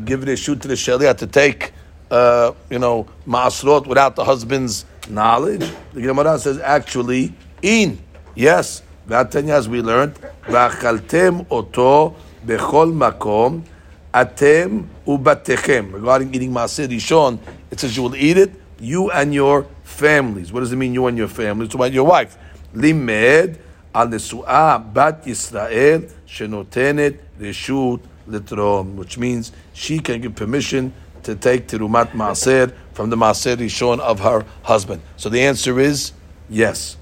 [0.04, 1.72] give reshut to the shaliach to take,
[2.10, 5.70] uh, you know, maasrot without the husband's knowledge?
[5.92, 7.32] The Gemara says, actually,
[7.62, 7.98] in.
[8.34, 8.82] Yes.
[9.08, 12.14] V'atanya, as we learned, v'achaltem oto
[12.46, 13.64] bechol makom,
[14.12, 15.92] atem ubatechem.
[15.92, 17.38] Regarding eating maaser rishon,
[17.70, 20.52] it says you will eat it, you and your families.
[20.52, 21.66] What does it mean, you and your families?
[21.66, 22.36] It's about your wife.
[22.74, 23.58] Limed
[23.94, 30.92] al nesu'ah bat Yisrael shenotenet reshut litrom, which means she can give permission
[31.22, 35.02] to take terumat maaser from the maaser rishon of her husband.
[35.16, 36.12] So the answer is
[36.48, 36.96] yes.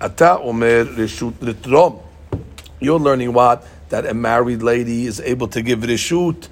[0.00, 2.02] Ata omer reshut litrom.
[2.80, 3.66] You're learning what?
[3.90, 6.48] That a married lady is able to give reshut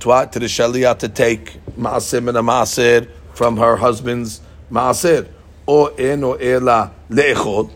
[0.00, 4.40] to, to the shaliach to take maaser and a maaser from her husband's
[4.70, 5.28] maaser,
[5.64, 7.70] or en or ela leechol,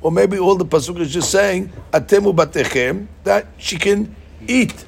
[0.00, 4.16] or maybe all the pasuk is just saying atemu batechem that she can
[4.48, 4.86] eat.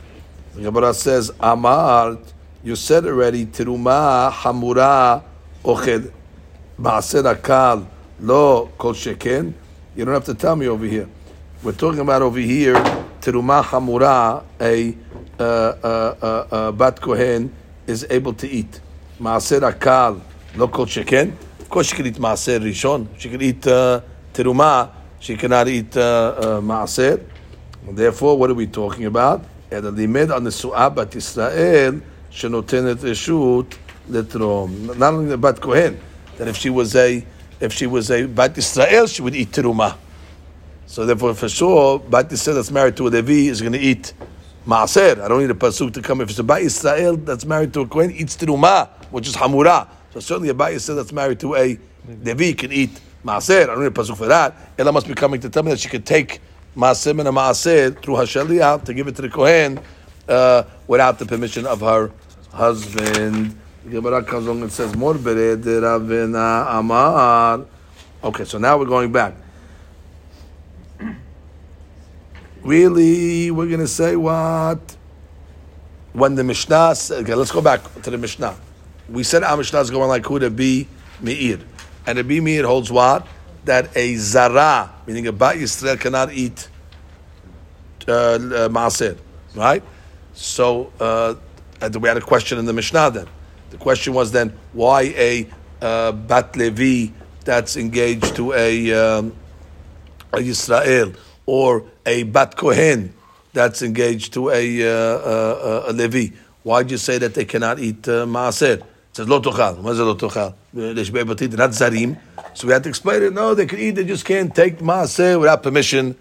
[0.54, 2.18] The Gemara says amar,
[2.64, 5.22] you said already teruma hamura
[5.62, 6.10] ochel
[6.80, 7.86] maaser akal
[8.18, 9.52] lo kol sheken.
[9.94, 11.08] You don't have to tell me over here.
[11.62, 12.76] We're talking about over here
[13.21, 14.95] teruma hamura a
[15.39, 17.51] uh, uh, uh, uh, bat kohen
[17.87, 18.79] is able to eat.
[19.19, 20.19] Maaser akal,
[20.55, 21.29] לא כל שכן.
[21.61, 23.07] Of course she can eat maaser rishon.
[23.17, 24.01] She can eat uh,
[24.33, 24.89] teruma.
[25.19, 27.21] She cannot eat uh, uh, maaser.
[27.89, 29.41] Therefore, what are we talking about?
[29.71, 31.95] אלא לימד על נשואה בת ישראל
[32.29, 33.75] שנותנת רשות
[34.09, 34.71] לתרום.
[34.89, 35.93] Not only the בת כהן,
[36.37, 37.23] that if she was a
[37.61, 39.93] if she was a בת ישראל, she would eat teruma.
[40.88, 44.14] So therefore, for sure, Bat Yisrael that's married to a Levi is going to eat
[44.66, 45.20] Maaser.
[45.20, 46.22] I don't need a pasuk to come.
[46.22, 49.86] If it's a Bat Yisrael that's married to a Kohen, eats Tiruma, which is Hamura.
[50.14, 51.78] So certainly a Bat Yisrael that's married to a
[52.24, 53.64] Levi can eat Maaser.
[53.64, 54.56] I don't need a pasuk for that.
[54.78, 56.40] Ella must be coming to tell me that she could take
[56.74, 59.78] Maaser and a Maaser through Hashaliah to give it to the Kohen
[60.26, 62.10] uh, without the permission of her
[62.50, 63.54] husband.
[63.90, 64.94] Gemara comes along and says,
[68.24, 69.34] Okay, so now we're going back.
[72.62, 74.96] Really, we're going to say what?
[76.12, 78.56] When the Mishnah, said, okay, let's go back to the Mishnah.
[79.08, 80.88] We said our Mishnah is going like who to be
[81.20, 81.60] Meir.
[82.06, 83.26] And the be Meir holds what?
[83.64, 86.68] That a Zara, meaning a Bat Yisrael, cannot eat
[88.08, 89.16] uh, uh, Maaser,
[89.54, 89.82] right?
[90.34, 91.34] So uh,
[92.00, 93.26] we had a question in the Mishnah then.
[93.70, 95.46] The question was then, why a
[95.80, 97.12] uh, Bat Levi
[97.44, 99.36] that's engaged to a, um,
[100.32, 101.16] a Yisrael
[101.48, 103.14] or a Bat Kohen
[103.54, 106.36] that's engaged to a, uh, uh, a Levi?
[106.62, 108.80] Why do you say that they cannot eat uh, Maaser?
[108.80, 109.78] It says lo tochal.
[109.78, 110.54] What is lo tochal?
[110.74, 112.18] They're not zarim.
[112.52, 113.32] So we had to explain it.
[113.32, 113.92] No, they can eat.
[113.92, 116.16] They just can't take Maaser without permission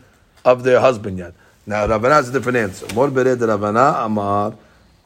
[0.45, 1.33] of their husband yet.
[1.65, 2.87] Now Ravana has a different answer.
[2.95, 4.55] Mor bered Ravana Amar.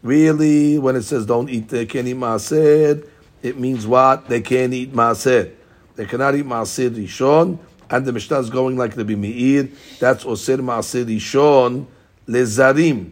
[0.03, 3.07] Really, when it says don't eat, they can't eat maaser,
[3.41, 4.29] it means what?
[4.29, 5.51] They can't eat maaser.
[5.95, 7.57] They cannot eat maaser rishon,
[7.91, 9.75] and the Mishnah is going like the Bimi'ir.
[9.99, 11.85] That's osir maaser rishon
[12.27, 13.11] lezarim.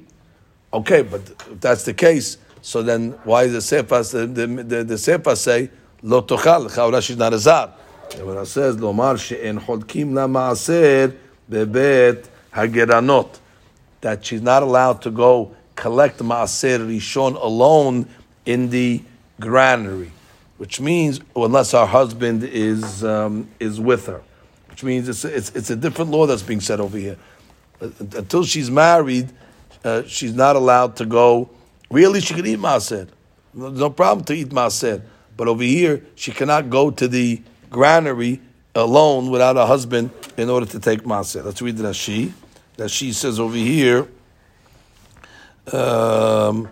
[0.73, 5.35] Okay, but if that's the case, so then why the Sefer, the, the, the, Sefer
[5.35, 5.69] say,
[6.01, 7.73] lo tochal, chawra she's not a zar.
[8.11, 11.15] The Gemara says, lomar she'en chodkim la maaser
[11.49, 13.39] bebet hageranot.
[14.01, 18.07] That she's not allowed to go collect maaser rishon alone
[18.45, 19.01] in the
[19.39, 20.11] granary,
[20.57, 24.21] which means unless her husband is um, is with her,
[24.79, 27.17] which means it's, it's it's a different law that's being said over here.
[27.81, 29.29] Until she's married,
[29.83, 31.49] uh, she's not allowed to go.
[31.91, 33.09] Really, she can eat maaser.
[33.53, 35.01] No, no problem to eat maaser,
[35.35, 38.39] but over here she cannot go to the granary
[38.73, 41.43] alone without a husband in order to take maaser.
[41.43, 42.31] Let's read the Rashi.
[42.77, 44.07] That she says over here.
[45.73, 46.69] Um,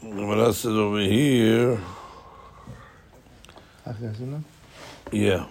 [0.00, 1.78] what else is over here?
[5.12, 5.46] Yeah.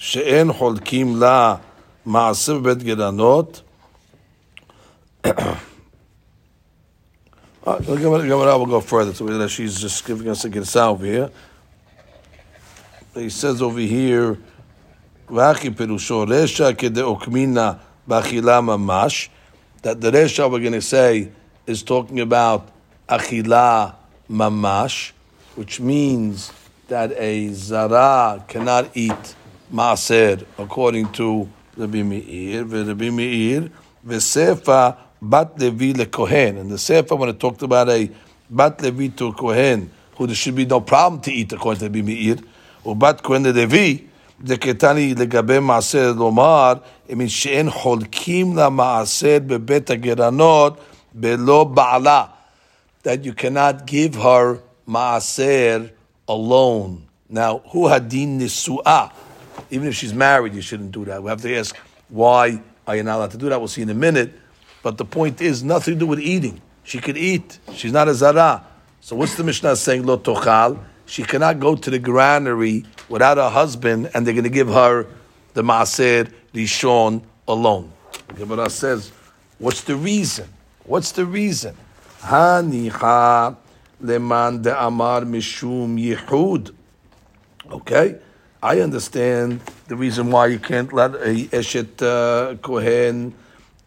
[0.00, 1.54] שאין חולקים לה
[2.06, 3.62] מעשה בבית גרנות.
[7.66, 9.12] Uh, the Gemara Gemara will go further.
[9.12, 11.30] So that she's just giving us a get over here.
[13.12, 14.38] He says over here,
[15.28, 19.28] "V'achi perusho resha kedeokmina b'achila mamash."
[19.82, 21.32] That the resha we're going to say
[21.66, 22.68] is talking about
[23.08, 23.96] achila
[24.30, 25.10] mamash,
[25.56, 26.52] which means
[26.86, 29.34] that a zara cannot eat
[29.72, 32.64] maaser according to Rabbi Meir.
[32.64, 33.70] Rabbi Meir
[34.06, 36.60] v'sefa bat levi lekohen.
[36.60, 38.10] And the sefer when it talked about a
[38.48, 41.86] bat levi to a kohen, who there should be no problem to eat according to
[41.86, 42.36] Rabbi Meir,
[42.84, 44.06] or bat kohen levi.
[44.42, 46.72] דקטני לגבי מעשר לומר,
[47.08, 50.80] it means שאין חולקים למעשר בבית הגרנות
[51.14, 52.24] בלא בעלה.
[53.02, 55.90] That you cannot give her maaser
[56.28, 57.06] alone.
[57.30, 59.10] Now, who hadin nisu'ah?
[59.69, 61.21] Even if she's married, you shouldn't do that.
[61.23, 61.75] We have to ask,
[62.09, 63.59] why are you not allowed to do that?
[63.59, 64.33] We'll see in a minute.
[64.83, 66.61] But the point is, nothing to do with eating.
[66.83, 67.59] She could eat.
[67.73, 68.65] She's not a zara.
[68.99, 70.05] So what's the Mishnah saying?
[70.05, 70.79] Lo tochal.
[71.05, 75.07] She cannot go to the granary without her husband, and they're going to give her
[75.53, 77.91] the maaser rishon alone.
[78.35, 79.11] Gemara says,
[79.57, 80.47] what's the reason?
[80.85, 81.75] What's the reason?
[82.21, 83.57] Hanicha
[83.99, 86.73] leman de amar mishum yihud.
[87.69, 88.19] Okay,
[88.63, 93.33] I understand the reason why you can't let a eshet uh, kohen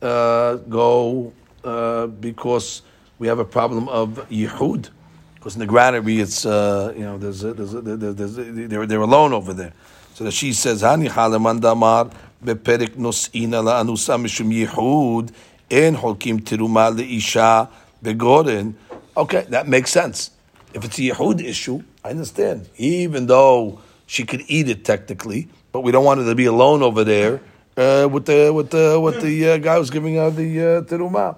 [0.03, 1.33] uh, go
[1.63, 2.83] uh, because
[3.21, 4.91] we have a problem of Yehud.
[5.37, 8.43] Because in the granary, it's uh, you know there's a, there's, a, there's, there's a,
[8.43, 9.73] they're they're alone over there.
[10.15, 12.11] So that she says hani halaman damar
[12.45, 15.31] nosina la anusa mishum yihud
[15.71, 17.69] en holkim tiruma leisha
[18.03, 18.75] begoren.
[19.17, 20.33] Okay, that makes sense.
[20.73, 22.69] If it's a yihud issue, I understand.
[22.77, 26.83] Even though she could eat it technically, but we don't want her to be alone
[26.83, 27.41] over there
[27.77, 31.37] uh, with the with the with the uh, guy who's giving her the uh, teruma.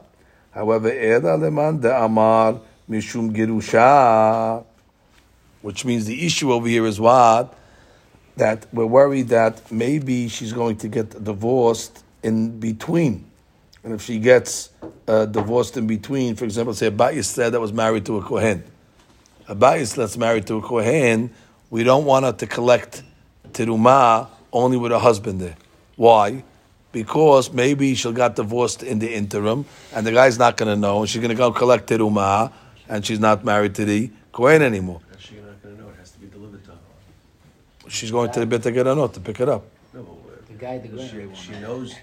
[0.51, 4.65] However, Eda leman de amar mishum girusha,
[5.63, 7.55] which means the issue over here is what?
[8.37, 13.25] That we're worried that maybe she's going to get divorced in between,
[13.85, 14.71] and if she gets
[15.09, 18.65] uh, divorced in between, for example, say a Bat that was married to a kohen,
[19.49, 21.31] a Bat that's married to a kohen,
[21.71, 23.03] we don't want her to collect
[23.53, 25.57] teruma only with her husband there.
[25.97, 26.43] Why?
[26.97, 31.01] because maybe she got divorced in the interim, and the guy's not going to know,
[31.01, 32.51] and she's going to go collect terumah,
[32.89, 35.03] and she's not married to the kohen anymore.
[35.11, 35.89] How's she not going to know?
[35.91, 37.91] It has to be delivered to her.
[37.91, 39.65] She's going to the Bet Geranot to pick it up.
[39.93, 41.95] No, but The guy, the she, granary she knows.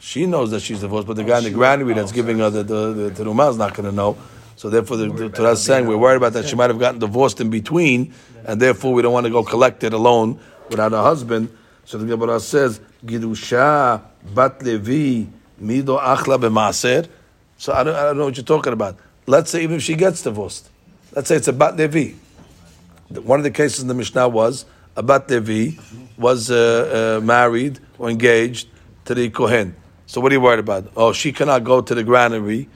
[0.00, 2.50] She knows that she's divorced, but the oh, guy in the granary that's giving her
[2.50, 4.16] the, the, the terumah is not going to know.
[4.60, 7.40] So therefore, the, the Torah's saying we're worried about that she might have gotten divorced
[7.40, 8.12] in between,
[8.44, 11.48] and therefore we don't want to go collect it alone without a husband.
[11.86, 14.02] So the Gemara says, "Girusha
[14.34, 15.30] bat Levi
[15.62, 17.08] mido achla b'maaser."
[17.56, 18.98] So I don't, I don't know what you're talking about.
[19.26, 20.68] Let's say even if she gets divorced,
[21.16, 22.12] let's say it's a bat Levi.
[23.08, 25.80] One of the cases in the Mishnah was a bat Levi
[26.18, 28.68] was uh, uh, married or engaged
[29.06, 29.74] to the Kohen.
[30.04, 30.92] So what are you worried about?
[30.98, 32.68] Oh, she cannot go to the granary.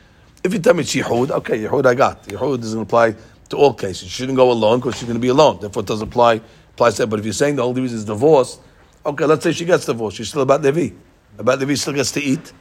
[0.45, 2.23] If you tell me it's Yehud, okay, Yehud I got.
[2.25, 3.17] Yehud doesn't apply
[3.49, 4.03] to all cases.
[4.03, 5.59] She shouldn't go alone because she's going to be alone.
[5.59, 7.07] Therefore, it doesn't apply, applies to that.
[7.07, 8.59] But if you're saying the only reason is divorce,
[9.07, 10.19] okay, let's say she gets divorced.
[10.19, 10.95] She's still about Levi.
[11.39, 12.53] About Levi still gets to eat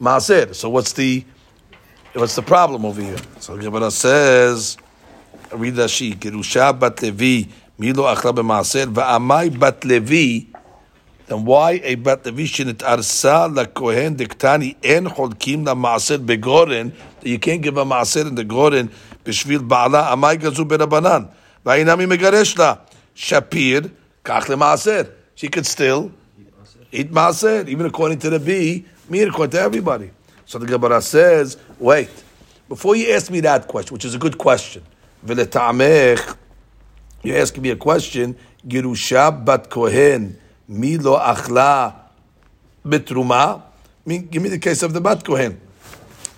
[0.00, 0.54] Maaser.
[0.54, 1.24] So what's the
[2.14, 3.18] what's the problem over here?
[3.38, 4.78] So Gemara says,
[5.52, 10.55] read Rashi, Gerusha bat Levi, Milo achla b'maaser, va'amai bat Levi,
[11.26, 16.92] then why a bat levishin arsa la kohen diktani en cholkim la maaser begoren?
[17.22, 18.90] You can't give a maaser in the goren
[19.24, 21.28] b'shvil baala amay gazu berabanan.
[21.64, 22.78] Vayinami megaresh la
[23.14, 23.90] shapir
[24.24, 25.10] kach maaser.
[25.34, 26.12] She could still
[26.92, 30.12] eat maaser, even according to the B, me according to everybody.
[30.46, 32.08] So the Gemara says, wait,
[32.68, 34.82] before you ask me that question, which is a good question,
[35.26, 35.40] you're
[37.36, 38.36] asking me a question,
[38.66, 41.94] Girusha bat kohen mi lo achla
[42.84, 43.62] bitruma.
[44.06, 45.60] Give me the case of the bat Kohen.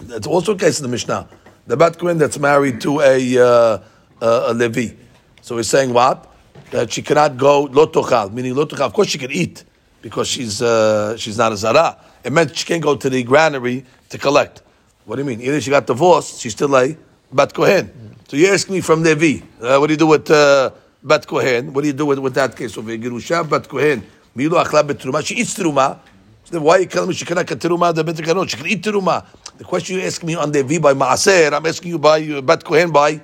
[0.01, 1.29] That's also a case in the Mishnah.
[1.67, 3.79] The bat Kohen that's married to a, uh,
[4.21, 4.95] a Levi.
[5.43, 6.27] So he's saying what?
[6.71, 8.87] That she cannot go lo tochal, meaning lo tochal.
[8.87, 9.65] Of course she can eat
[10.03, 11.99] because she's uh, she's not a zara.
[12.25, 14.63] It meant she can't go to the granary to collect.
[15.05, 15.41] What do you mean?
[15.41, 16.97] Either she got divorced, she's still a
[17.33, 17.91] bat kohen.
[18.29, 20.71] So you ask me from Levi, uh, what do you do with uh,
[21.03, 21.73] bat kohen?
[21.73, 22.99] What do you do with, with that case over here?
[22.99, 24.05] Gerusha bat kohen,
[24.47, 25.25] betruma.
[25.25, 25.99] She eats teruma.
[26.45, 27.95] So then why you telling me she cannot get teruma?
[27.95, 29.27] The bet She can eat teruma.
[29.59, 32.65] The question you ask me on the Levi by maaser, I'm asking you by bat
[32.65, 33.21] kohen by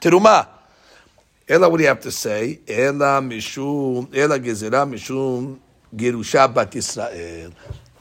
[0.00, 0.46] teruma.
[1.48, 2.60] Ella, what do you have to say?
[2.68, 5.58] Ella mishum, Ella gezerah mishum
[5.94, 7.52] gerusha bat Yisrael.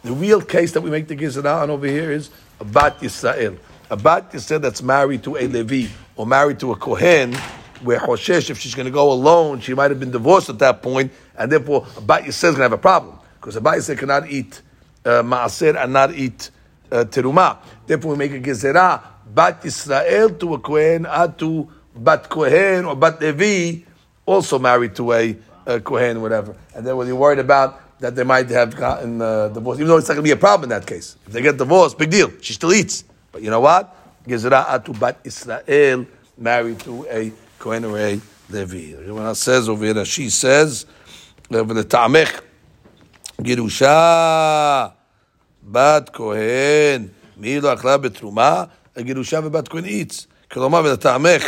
[0.03, 3.57] The real case that we make the gezerah on over here is a bat Yisrael.
[3.89, 7.35] A bat Yisrael that's married to a Levi or married to a Kohen,
[7.83, 10.81] where Hoshesh, if she's going to go alone, she might have been divorced at that
[10.81, 13.77] point, and therefore a bat Yisrael is going to have a problem because a bat
[13.77, 14.61] Yisrael cannot eat
[15.05, 16.51] uh, maaser and not eat
[16.91, 17.57] uh, teruma.
[17.87, 23.19] Therefore, we make a gezerah bat Yisrael to a Kohen, atu bat Kohen or bat
[23.21, 23.83] Levi,
[24.25, 26.55] also married to a, a Kohen, whatever.
[26.75, 29.97] And then when you're worried about that they might have gotten uh, divorced, even though
[29.97, 31.17] it's not going to be a problem in that case.
[31.27, 32.31] If they get divorced, big deal.
[32.41, 33.03] She still eats.
[33.31, 33.95] But you know what?
[34.27, 36.05] Gezerah atu bat Israel,
[36.37, 38.20] married to a Kohen or a
[38.50, 38.94] Levi.
[39.12, 40.86] When it says over here, she says,
[41.50, 42.40] "V'letamech
[43.40, 44.86] גירושה
[45.62, 48.64] בת כהן, מי לא אכלה בתרומה,
[48.96, 50.26] הגירושה ובת כהן איץ.
[50.52, 51.44] כלומר, ולטעמך,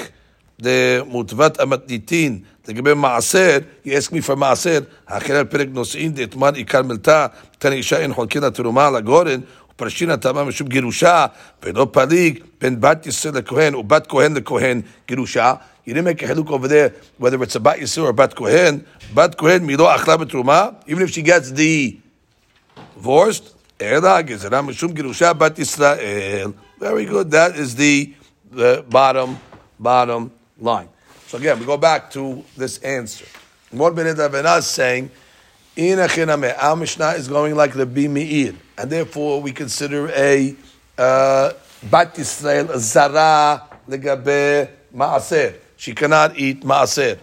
[0.61, 6.83] דמוטבת המתניתין, לגבי מעשר, you ask me for מעשר, האחר על פרק נושאים, דאתמר עיקר
[6.83, 7.27] מלתה,
[7.59, 9.40] תן אישה אין חולקין לתרומה לגורן,
[9.83, 11.27] ופרשין הטעמה משום גירושה,
[11.62, 15.55] ולא פליג, בין בת ישראל לכהן, ובת כהן לכהן, גירושה.
[15.87, 18.85] You didn't make a haluk over there, whether it's a bat yisur or bat kohen.
[19.14, 21.98] Bat kohen milo achla betruma, even if she gets the
[22.94, 23.55] divorced.
[23.81, 26.53] Ela gezerah mishum girusha bat Yisrael.
[26.79, 27.31] Very good.
[27.31, 28.12] That is the,
[28.51, 29.38] the bottom
[29.79, 30.88] bottom line.
[31.29, 33.27] So again, we go back to this answer.
[33.70, 35.11] What Ben Avena is saying,
[35.77, 40.55] in Achiname, our Mishnah is going like the Meir, and therefore we consider a
[40.97, 41.53] uh,
[41.89, 45.55] bat Yisrael a zara legabe maaser.
[45.77, 47.19] She cannot eat maaser.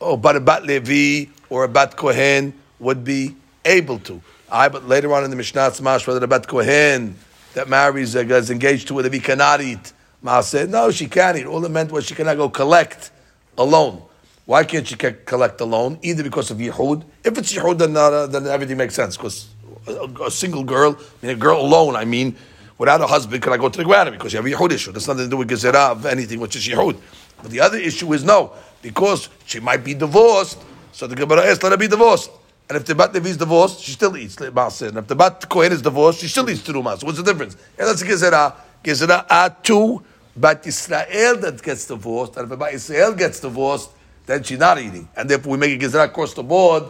[0.00, 4.20] Oh, but a bat Levi or a bat Kohen would be able to.
[4.50, 7.16] I, but later on in the Mishnah Smash, whether the bat Kohen
[7.54, 10.68] that marries uh, is engaged to a Levi cannot eat maaser.
[10.68, 11.46] No, she can eat.
[11.46, 13.10] All it meant was she cannot go collect
[13.56, 14.02] alone.
[14.44, 15.98] Why can't she collect alone?
[16.00, 17.04] Either because of Yehud.
[17.22, 19.16] If it's Yehud, then, uh, then everything makes sense.
[19.16, 19.48] Because
[19.90, 22.36] a, a single girl, I mean, a girl alone, I mean,
[22.78, 24.16] without a husband, can I go to the granary?
[24.16, 24.92] Because you have a Yehud issue.
[24.92, 26.98] That's nothing to do with Gezerah of anything, which is Yehud.
[27.42, 30.58] But the other issue is no, because she might be divorced,
[30.92, 32.30] so the Gemara asks, let her be divorced.
[32.68, 34.88] And if the Bat Levi is divorced, she still eats Maaser.
[34.88, 36.98] And if the Bat Kohen is divorced, she still eats Teruma.
[36.98, 37.54] So what's the difference?
[37.78, 38.54] And that's Gezerah.
[38.84, 40.02] Gezerah Atu,
[40.36, 42.36] Bat Israel that gets divorced.
[42.36, 43.90] And if Bat Israel gets divorced,
[44.26, 45.08] then she's not eating.
[45.16, 46.84] And therefore we make a Gezerah across the board,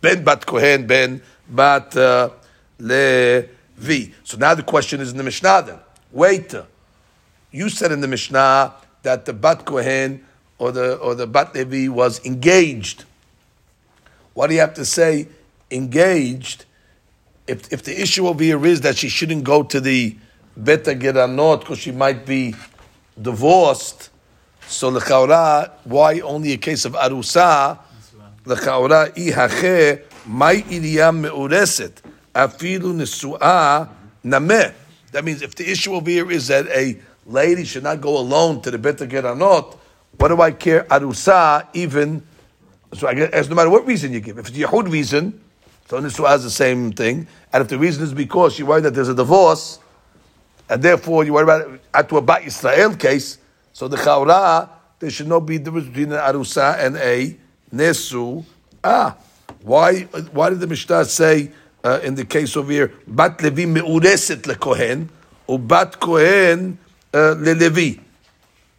[0.00, 2.30] Ben Bat Kohen, Ben Bat uh,
[2.78, 4.12] levi.
[4.24, 5.78] So now the question is in the Mishnah then.
[6.12, 6.54] Wait.
[7.52, 10.24] You said in the Mishnah that the Bat Kohen
[10.58, 13.04] or the or the Bat Levi was engaged.
[14.34, 15.26] What do you have to say?
[15.70, 16.64] Engaged.
[17.46, 20.16] If if the issue over here is that she shouldn't go to the
[20.62, 22.54] Beta Geranot because she might be
[23.20, 24.10] divorced,
[24.66, 27.78] so lechaora, why only a case of arusa?
[28.50, 31.92] Lechaora ihache mai iriya meureset
[32.34, 33.88] afilu nesua
[34.24, 34.74] nameh.
[35.12, 38.60] That means if the issue over here is that a lady should not go alone
[38.62, 39.76] to the Beta Geranot,
[40.18, 40.84] what do I care?
[40.84, 42.22] Arusa even.
[42.92, 45.40] So I guess no matter what reason you give, if it's Yehud reason,
[45.88, 47.26] so Nisua is the same thing.
[47.52, 49.78] And if the reason is because you worry that there's a divorce,
[50.68, 53.38] and therefore you worry about it at to a Bat Israel case,
[53.72, 57.36] so the Chaura, there should not be difference between an Arusa and a
[57.72, 58.44] Nesu.
[58.82, 59.16] Ah,
[59.62, 60.02] why,
[60.32, 61.52] why did the Mishnah say
[61.84, 65.08] uh, in the case over here, Bat Levi Meureset leKohen,
[65.46, 66.78] or Bat Kohen
[67.12, 68.00] uh, leLevi?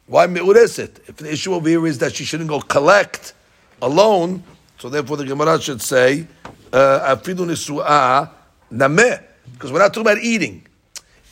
[0.08, 1.08] Why Meureset?
[1.08, 3.34] If the issue over here is that she shouldn't go collect
[3.82, 4.44] alone,
[4.78, 6.28] so therefore the Gemara should say,
[6.74, 8.30] uh, Afidu Nisu'ah
[8.72, 9.24] Nameh.
[9.54, 10.66] Because we're not talking about eating.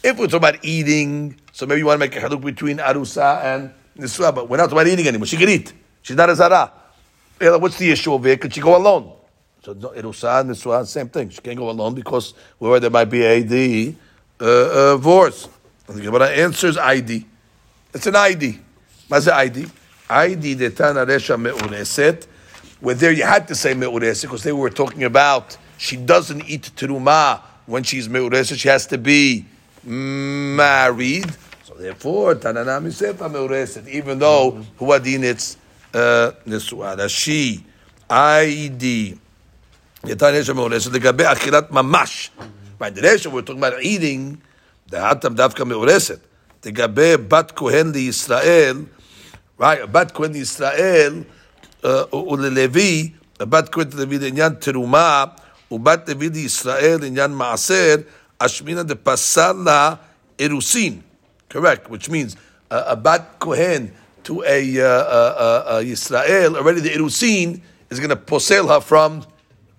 [0.03, 3.43] If we're talking about eating, so maybe you want to make a haluk between Arusa
[3.43, 5.25] and Nisu'ah, but we're not talking about eating anymore.
[5.25, 5.73] She can eat.
[6.01, 6.71] She's not a Zara.
[7.41, 8.37] Yeah, What's the issue over here?
[8.37, 9.13] Could she go alone?
[9.63, 11.29] So no, Arusa, Nisu'ah, same thing.
[11.29, 13.95] She can't go alone because we're there might be a the,
[14.39, 15.49] uh, uh, divorce.
[15.87, 17.25] And the Gemara answers ID.
[17.93, 18.59] It's an ID.
[19.07, 19.67] What's the ID?
[20.09, 22.25] ID detana resha meureset.
[22.79, 26.71] Where there you had to say meureset because they were talking about she doesn't eat
[26.75, 28.59] teruma when she's meureset.
[28.59, 29.45] She has to be
[29.83, 31.31] married.
[31.63, 33.87] So therefore, tanana misefa meureset.
[33.87, 35.57] Even though huadin it's
[35.94, 36.96] uh, nesua.
[36.96, 37.64] That's she.
[38.10, 39.18] ID.
[40.02, 40.92] Detana resha meureset.
[40.92, 42.30] Legabe achilat mamash.
[42.78, 44.38] Right, the resha we're talking about eating.
[44.88, 46.18] דעתם דווקא מאורסת.
[46.66, 48.76] לגבי בת כהן לישראל,
[49.60, 51.22] right, בת כהן לישראל
[51.82, 55.24] uh, וללוי, בת כהן ללוי לעניין תרומה,
[55.70, 57.96] ובת לוי לישראל לעניין מעשר,
[58.38, 59.94] אשמינא דפסל לה
[60.38, 61.00] אירוסין.
[61.50, 62.36] Correct, which means
[62.70, 63.92] uh, a bat kohen
[64.28, 67.60] to a, uh, uh, uh, Yisrael, already the irusin
[67.90, 69.24] is going to posel her from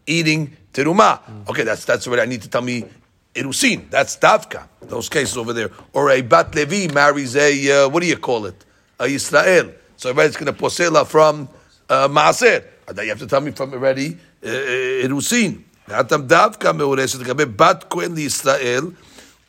[0.06, 1.20] eating teruma.
[1.50, 2.86] Okay, that's that's what I need to tell me
[3.34, 3.89] irusin.
[3.89, 4.68] That's davka.
[4.82, 8.46] Those cases over there, or a bat levi marries a uh, what do you call
[8.46, 8.66] it?
[9.00, 9.74] A Yisrael.
[9.98, 11.50] So everybody's going to posel her from
[11.89, 12.64] uh, maaser.
[12.88, 15.64] And then you have to tell me from already uh, irusin.
[15.88, 18.86] Atam davka meoreset לגבי בת כהן לישראל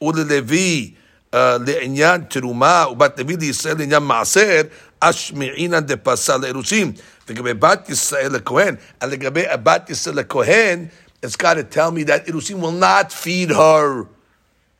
[0.02, 0.94] וללוי
[1.32, 1.36] uh,
[1.66, 4.62] לעניין תרומה ובת לוי לישראל לעניין מעשר,
[5.00, 6.92] אשמעינא דפסל לאירוסין.
[7.28, 10.86] לגבי בת ישראל לכהן, and לגבי הבת ישראל לכהן,
[11.24, 14.04] it's got to tell me that אירוסין will not feed her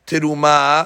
[0.05, 0.83] תרומה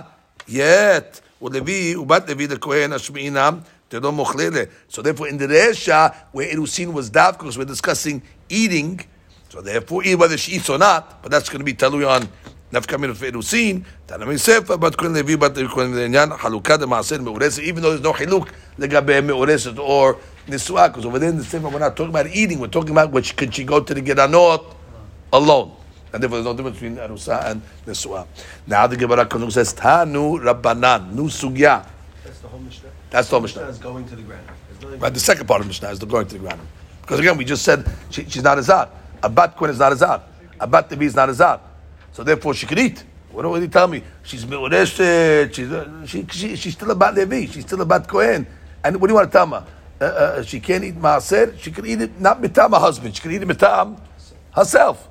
[0.49, 1.20] yet.
[1.43, 3.59] ולוי ובת לוי לכהן אשמעינם
[3.91, 4.62] דלא מוכללה.
[4.89, 9.01] So therefore in the Resha, where אירוסין was dafka, because we're discussing eating,
[9.51, 12.28] so therefore, either whether she eats or not, but that's going to be talui on
[12.72, 13.84] ferusin.
[14.07, 17.63] Tanami sefer bat kun levi bat kun lenyan halukah de maaser meureset.
[17.63, 21.70] Even though there's no haluk legabe meureset or nisua, because over there in the sefer
[21.70, 22.59] we're not talking about eating.
[22.59, 24.76] We're talking about which could she go to the geranot
[25.34, 25.72] alone.
[26.13, 28.26] And therefore, there's no difference between arusa and nisua.
[28.68, 31.86] Now the Gemara Kanuk says tanu rabbanan nu sugya.
[32.24, 32.89] That's the whole Mishnah.
[33.09, 33.63] That's the whole Mishnah.
[33.63, 34.47] is going to the ground.
[34.97, 36.61] Right, the second part of Mishnah is the going to the ground.
[37.01, 38.89] Because again, we just said she, she's not a zar.
[39.22, 40.24] A bat queen is not a zar.
[40.59, 41.59] A bat is not a zar.
[42.16, 43.03] So therefore, she could eat.
[43.30, 44.01] What do you tell me?
[44.24, 45.53] She's meureshet.
[45.53, 47.45] She's uh, she, she, she's still a bat levi.
[47.51, 48.47] She's still a bat kohen.
[48.86, 49.57] And what do you want to tell me?
[49.99, 51.59] Uh, uh, she can't eat maaser.
[51.59, 53.13] She can eat it not mitam her husband.
[53.13, 53.99] She can eat it mitam
[54.53, 55.09] herself.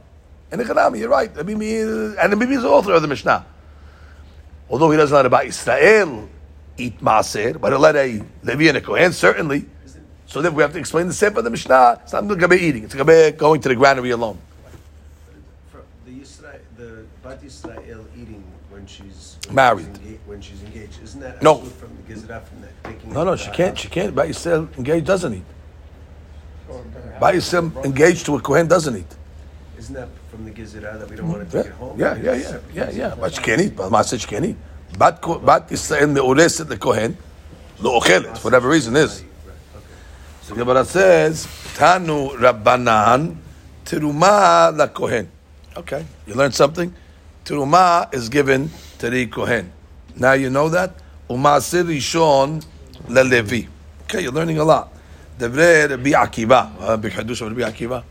[0.51, 1.29] And the Chanami, you're right.
[1.29, 3.45] And the Bibi is the author of the Mishnah.
[4.71, 6.27] Although he doesn't let about Israel
[6.79, 9.67] eat maaser, but he'll let a Levi and a Kohen certainly.
[10.27, 12.01] So then we have to explain the sefer of the Mishnah.
[12.03, 12.85] It's not Gabe eating.
[12.85, 14.39] It's Gabe going to the granary alone.
[15.71, 19.87] For the Yisrael, the Bat Yisrael eating when she's when Married.
[19.87, 21.57] she's enga- when she's engaged, isn't that No.
[21.57, 23.13] from the Gezerah from that taking?
[23.13, 23.79] No, no, she can't.
[23.79, 24.15] She can't.
[24.15, 25.45] By Yisrael engaged doesn't eat.
[27.21, 29.07] By Yisrael engaged to a Kohen doesn't eat.
[29.79, 32.01] Isn't that from the Gezerah that we don't want to take Yeah, it home?
[32.01, 33.15] yeah, yeah, yeah, yeah, yeah.
[33.19, 33.77] But she can't eat.
[33.77, 34.57] But Maaser she can't eat.
[34.99, 37.17] Bat Bat me'oreset the Kohen
[37.81, 39.23] lo ochelet whatever reason is.
[40.43, 43.37] So the Gemara says, Tanu Rabbanan,
[43.85, 45.29] Teruma la Kohen.
[45.77, 46.95] Okay, you learned something.
[47.45, 49.73] Teruma is given to the Kohen.
[50.17, 50.95] Now you know that.
[51.29, 52.65] Umasir Rishon
[53.09, 53.67] LeLevi.
[54.03, 54.93] Okay, you're learning a lot.
[55.39, 56.71] Devre Rabbi Akiva.
[56.79, 58.05] Uh, B'chadush of Rabbi Akiva.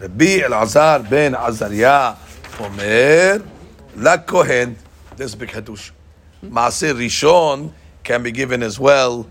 [0.00, 2.14] Rabbi Elazar ben Azariah
[2.60, 3.42] Omer
[3.96, 4.74] LaKohen.
[5.16, 5.92] This is B'chadush.
[6.44, 7.72] Masir Rishon
[8.04, 9.26] can be given as well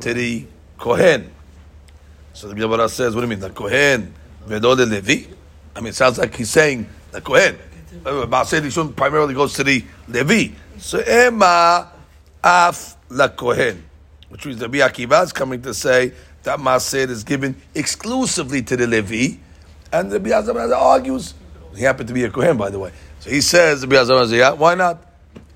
[0.00, 0.44] to the
[0.76, 1.30] Kohen.
[2.34, 4.12] So the Gemara says, what do you mean, the Kohen?
[4.46, 5.32] Vedole Levi?
[5.74, 7.58] I mean, it sounds like he's saying the kohen.
[8.04, 10.54] Uh, Maaser rishon primarily goes to the levi.
[10.78, 11.90] So ema
[12.42, 13.84] af la kohen,
[14.28, 18.86] which means the Akiva is coming to say that maaser is given exclusively to the
[18.86, 19.38] levi,
[19.92, 21.34] and the Biazam argues.
[21.74, 22.92] He happened to be a kohen, by the way.
[23.20, 25.04] So he says the Biazam yeah, why not?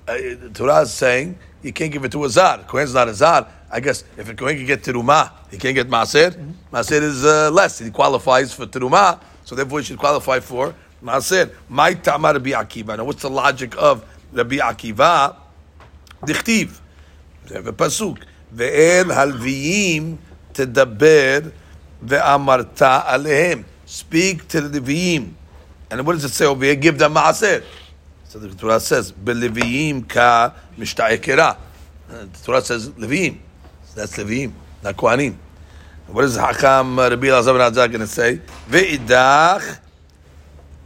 [0.07, 0.17] Uh,
[0.53, 2.59] Torah is saying you can't give it to a zar.
[2.59, 3.47] Kohen's not a zar.
[3.71, 6.53] I guess if a kohen can get teruma, he can't get maaser.
[6.73, 7.79] Maaser is uh, less.
[7.79, 11.51] He qualifies for teruma, so therefore he should qualify for maaser.
[11.69, 12.97] My tamar Rabbi Akiva.
[12.97, 15.35] Now, what's the logic of Rabbi Akiva?
[16.21, 16.79] Dichtiv.
[17.47, 18.23] They have a pasuk.
[18.55, 20.17] Ve'el halviyim
[20.53, 21.51] tedaber
[22.05, 23.65] ve'amarta alehem.
[23.85, 25.33] Speak to the Leviyim.
[25.89, 26.75] And what does it say over here?
[26.75, 27.63] Give them maaser.
[28.25, 31.57] So the Torah says, "Beleviyim ka mishta'ekera."
[32.07, 33.39] The Torah says Leviyim.
[33.95, 35.35] That's Leviyim, not Kohanim.
[36.07, 38.39] What is Hakam Rabbi Elazar ben Azar going to say?
[38.69, 39.79] Ve'idach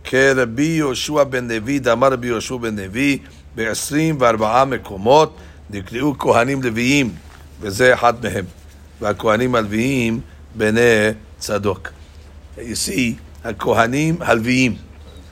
[0.05, 3.19] כרבי יהושע בן לוי, דאמר רבי יהושע בן לוי,
[3.55, 5.37] בעשרים וארבעה מקומות
[5.71, 7.15] נקראו כהנים לוויים,
[7.61, 8.45] וזה אחד מהם.
[9.01, 10.21] והכהנים הלוויים
[10.55, 11.89] בני צדוק.
[12.57, 14.77] You see, הכהנים הלוויים,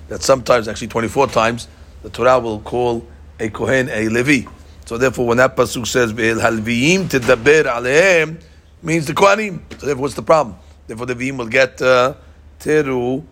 [0.08, 1.68] that sometimes, actually 24 times,
[2.02, 3.06] the Torah will call
[3.38, 4.48] a Kohen a Levi.
[4.86, 8.40] So therefore, when that pasuk says, "Halviyim tedaber alehem,"
[8.82, 9.60] means the Kohanim.
[9.78, 10.56] So therefore, what's the problem?
[10.86, 12.14] Therefore, the Leviim will get uh,
[12.58, 13.22] teru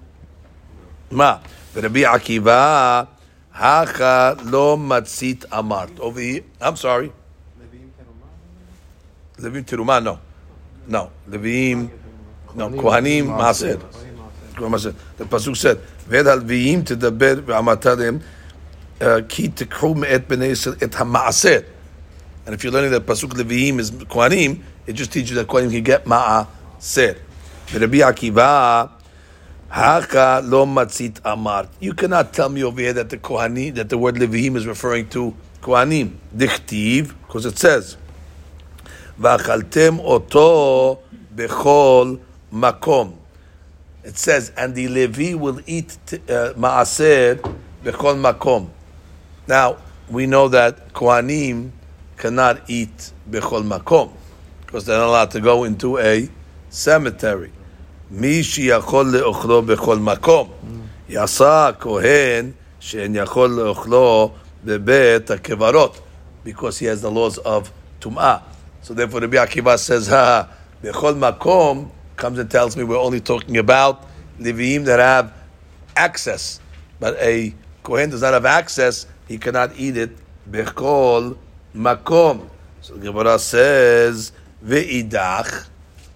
[1.11, 1.37] מה?
[1.75, 3.03] ורבי עקיבא,
[3.55, 5.99] הכה לא מצית אמרת.
[5.99, 7.09] Over here, I'm sorry.
[9.39, 10.17] לווים תרומה, no.
[10.93, 10.97] No.
[11.29, 11.89] לווים,
[12.57, 12.63] no.
[12.81, 13.77] כהנים, מעשר.
[14.59, 14.91] מעשר.
[15.19, 15.77] The פסוק said,
[16.09, 18.19] ואת הלוויים תדבר ואמרת להם,
[19.03, 21.59] אה, כי תקחו מאת בני ישראל את המעשר.
[22.47, 25.83] And if you're learning that pasuk Leviim is Kohanim, it just teaches that Kohanim can
[25.83, 27.17] get Ma'aser.
[27.75, 28.89] Rabbi Akiva,
[29.72, 31.70] Haka lo matzit amart.
[31.80, 35.08] You cannot tell me over here that the Kohanim, that the word Leviim is referring
[35.10, 36.18] to Kohanim.
[36.36, 37.96] Dichtiv, because it says,
[39.18, 41.00] V'achaltem oto
[41.34, 42.20] bechol
[42.52, 43.16] makom.
[44.04, 47.38] It says, and the Levi will eat uh, Ma'aser
[47.82, 48.70] bechol makom.
[49.48, 49.78] Now,
[50.10, 51.72] we know that Kohanim
[52.18, 54.12] cannot eat bechol makom
[54.66, 56.28] because they're not allowed to go into a
[56.70, 57.54] cemetery.
[58.11, 60.49] מי שיכול לאוכלו בכל מקום.
[61.09, 62.51] יעשה הכהן
[62.81, 64.31] שאין יכול לאוכלו
[64.65, 66.01] בבית הקברות,
[66.45, 68.37] because he has the laws of טומאה.
[68.83, 70.45] So therefore Rabbi Akiva says, ha,
[70.83, 74.03] בכל מקום comes and tells me we're only talking about
[74.41, 75.33] Leviim that have
[75.97, 76.61] access.
[77.01, 80.11] But a Kohen does not have access, he cannot eat it
[80.51, 81.37] bechol
[81.75, 82.49] makom.
[82.81, 84.33] So the Gemara says,
[84.65, 85.67] ve'idach.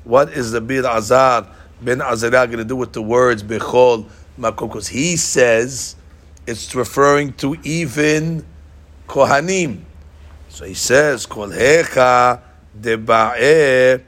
[0.05, 1.47] What is the Bir Azar
[1.86, 4.06] Ben Azariah going to do with the words bechol
[4.40, 4.68] makom?
[4.68, 5.96] Because he says
[6.48, 8.46] it's referring to even
[9.08, 9.82] Kohanim.
[10.50, 12.42] So he says, kol hecha
[12.80, 14.02] deba'eh,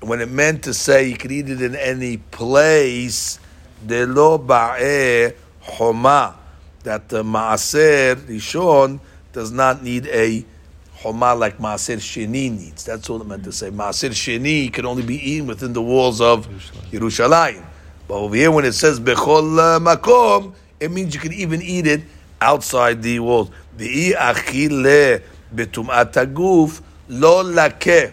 [0.00, 3.38] when it meant to say you could eat it in any place,
[3.84, 6.36] de lo ba'eh homa,
[6.84, 9.00] that the maaser rishon
[9.32, 10.44] does not need a
[11.00, 12.84] homa like maaser sheni needs.
[12.84, 13.70] That's all it meant to say.
[13.70, 16.46] Maaser sheni can only be eaten within the walls of
[16.90, 17.64] Yerushalayim.
[18.06, 21.86] But over here, when it says bechol uh, makom, it means you can even eat
[21.86, 22.02] it
[22.40, 23.50] outside the walls.
[23.78, 25.22] V'i achile
[25.54, 28.12] betumat aguf lo lakeh.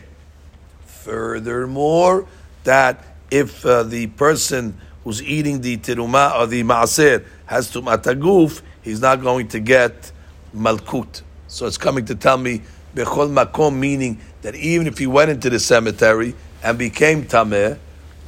[0.85, 2.25] Furthermore,
[2.63, 8.61] that if uh, the person who's eating the teruma or the maaser has tumat aguf,
[8.81, 10.11] he's not going to get
[10.55, 11.21] malkut.
[11.49, 12.61] So it's coming to tell me
[12.97, 16.33] bechol makom, meaning that even if he went into the cemetery
[16.63, 17.77] and became tameh,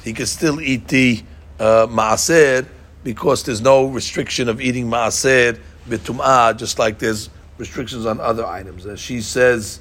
[0.04, 1.24] he could still eat the
[1.60, 2.68] uh, maaser
[3.04, 8.86] because there's no restriction of eating maaser bitum'ah, just like there's restrictions on other items.
[8.86, 9.80] As she says,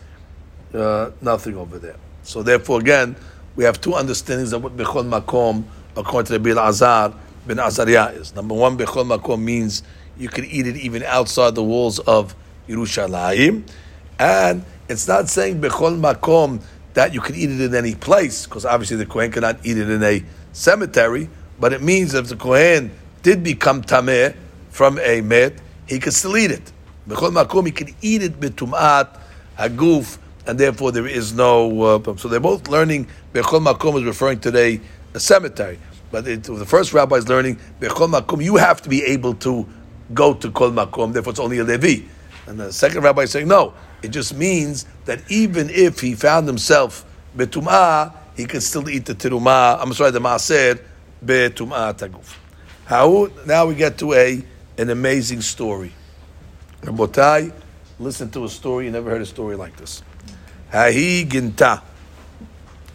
[0.74, 1.96] uh, nothing over there.
[2.22, 3.16] So therefore, again,
[3.56, 5.64] we have two understandings of what bechol makom,
[5.96, 7.12] according to the Bil Azar,
[7.46, 8.34] ben Azariah is.
[8.34, 9.82] Number one, bechol makom means
[10.16, 12.34] you can eat it even outside the walls of
[12.68, 13.68] Yerushalayim,
[14.18, 16.62] and it's not saying bechol makom
[16.94, 19.88] that you can eat it in any place, because obviously the kohen cannot eat it
[19.88, 21.28] in a cemetery.
[21.60, 22.90] But it means if the kohen
[23.22, 24.36] did become tameh
[24.70, 25.54] from a met,
[25.86, 26.72] he could still eat it.
[27.08, 29.18] Bechol makom, he can eat it bitumat
[29.56, 31.82] haguf, and therefore there is no.
[31.82, 33.06] Uh, so they're both learning.
[33.32, 34.80] Bechol makom is referring to the
[35.14, 35.78] a cemetery,
[36.10, 38.42] but it, the first rabbi is learning bechol makom.
[38.42, 39.66] You have to be able to
[40.14, 42.06] go to Kol Makom, therefore it's only a Levi.
[42.48, 46.46] And the second rabbi is saying, no, it just means that even if he found
[46.46, 47.04] himself
[47.36, 50.82] betum'ah, he could still eat the terumah, I'm sorry, the maaser,
[51.22, 52.36] betum'ah taguf.
[52.86, 54.42] How, now we get to a,
[54.78, 55.92] an amazing story.
[56.80, 57.52] Rabotai,
[57.98, 60.02] listen to a story, you never heard a story like this.
[60.72, 61.82] Hahi ginta.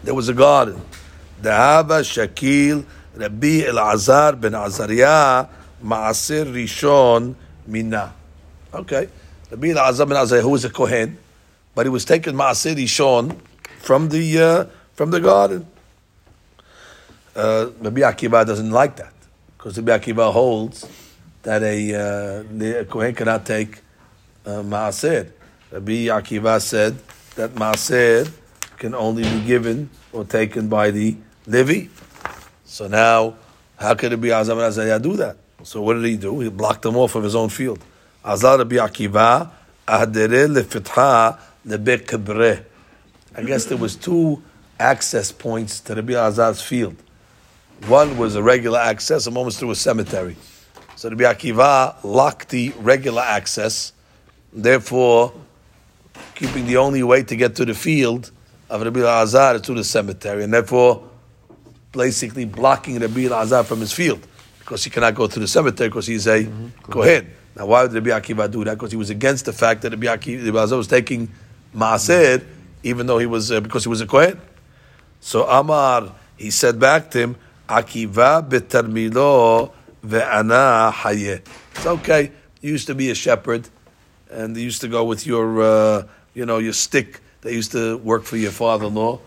[0.02, 0.82] There was a garden.
[1.40, 2.84] Dahava Shakil
[3.14, 5.48] Rabbi Elazar ben Azariah
[5.80, 7.36] Maaser Rishon
[7.68, 8.12] Mina.
[8.74, 9.08] Okay.
[9.54, 11.16] Rabbi Elazar ben Azariah, who was a Kohen,
[11.76, 13.38] but he was taking Maaser Rishon
[13.78, 15.64] from the, uh, from the garden.
[17.36, 19.12] Uh, Rabbi Akiva doesn't like that
[19.56, 20.88] because Rabbi Akiva holds
[21.44, 23.80] that a, uh, the Kohen cannot take
[24.44, 25.30] uh, Maaser.
[25.70, 26.98] Rabbi Akiva said
[27.36, 28.28] that Maaser
[28.76, 31.86] can only be given or taken by the Levi.
[32.64, 33.36] So now,
[33.76, 35.36] how could it be Azam and Azariah do that?
[35.62, 36.40] So what did he do?
[36.40, 37.78] He blocked them off of his own field.
[38.24, 39.50] Azar Rabbi Akiva,
[39.86, 42.64] Ahdere lefitha lebe kebre.
[43.36, 44.42] I guess there was two
[44.78, 46.96] access points to Rabbi Azar's field.
[47.86, 50.36] One was a regular access, and one was through a cemetery.
[50.96, 53.92] So Rabbi Akiva locked the regular access,
[54.52, 55.32] therefore
[56.34, 58.30] keeping the only way to get to the field
[58.70, 61.06] of Rabbi Azar to the cemetery, and therefore
[61.92, 64.26] basically blocking Rabbi Azar from his field
[64.60, 66.68] because he cannot go to the cemetery because he's a mm-hmm.
[66.90, 67.30] Kohen.
[67.56, 68.74] Now, why would Rabbi Akiva do that?
[68.74, 71.28] Because he was against the fact that Rabbi Akiva was taking
[71.74, 72.44] Maaser,
[72.82, 74.40] even though he was uh, because he was a Kohen.
[75.20, 77.36] So Amar, he said back to him,
[77.68, 79.72] Akiva betarmilo
[80.04, 81.40] ve'ana haye.
[81.74, 82.32] It's okay.
[82.60, 83.68] You used to be a shepherd,
[84.30, 87.20] and you used to go with your, uh, you know, your stick.
[87.42, 89.20] They used to work for your father-in-law.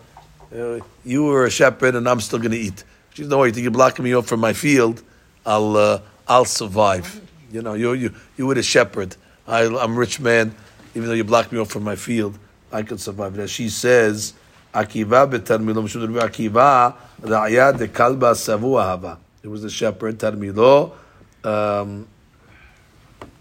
[0.54, 2.84] Uh, you were a shepherd, and I'm still going to eat.
[3.14, 5.02] She's "No, think you're blocking me off from my field?
[5.44, 7.20] I'll, uh, I'll survive.
[7.50, 9.16] You know, you, you, you were a shepherd.
[9.46, 10.54] I, I'm a rich man.
[10.94, 12.38] Even though you blocked me off from my field,
[12.72, 14.34] I could survive." As she says,
[14.74, 20.92] "Akiva betarmilo mishum Akiva ra'ya de kalba savu ahava." It was the shepherd tarmilo.
[21.44, 22.06] Um,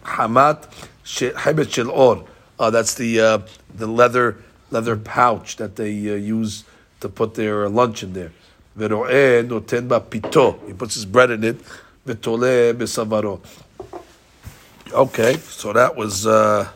[0.03, 0.67] Hamat
[1.03, 2.25] Hebet Shel Or.
[2.59, 3.39] Oh, that's the uh,
[3.75, 4.37] the leather
[4.71, 6.63] leather pouch that they uh, use
[7.01, 8.31] to put their lunch in there.
[8.77, 8.87] He
[10.73, 11.57] puts his bread in it.
[14.93, 16.25] Okay, so that was.
[16.25, 16.67] Uh,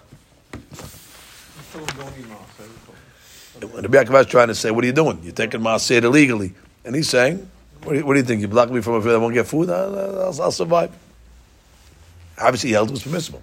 [3.62, 5.20] Rabbi Akiva is trying to say, "What are you doing?
[5.24, 6.54] You're taking maaser illegally,"
[6.84, 7.50] and he's saying,
[7.84, 8.42] "What do you, what do you think?
[8.42, 9.70] You block me from a field, I won't get food.
[9.70, 10.92] I'll, I'll, I'll survive."
[12.38, 13.42] Obviously, he held it was permissible.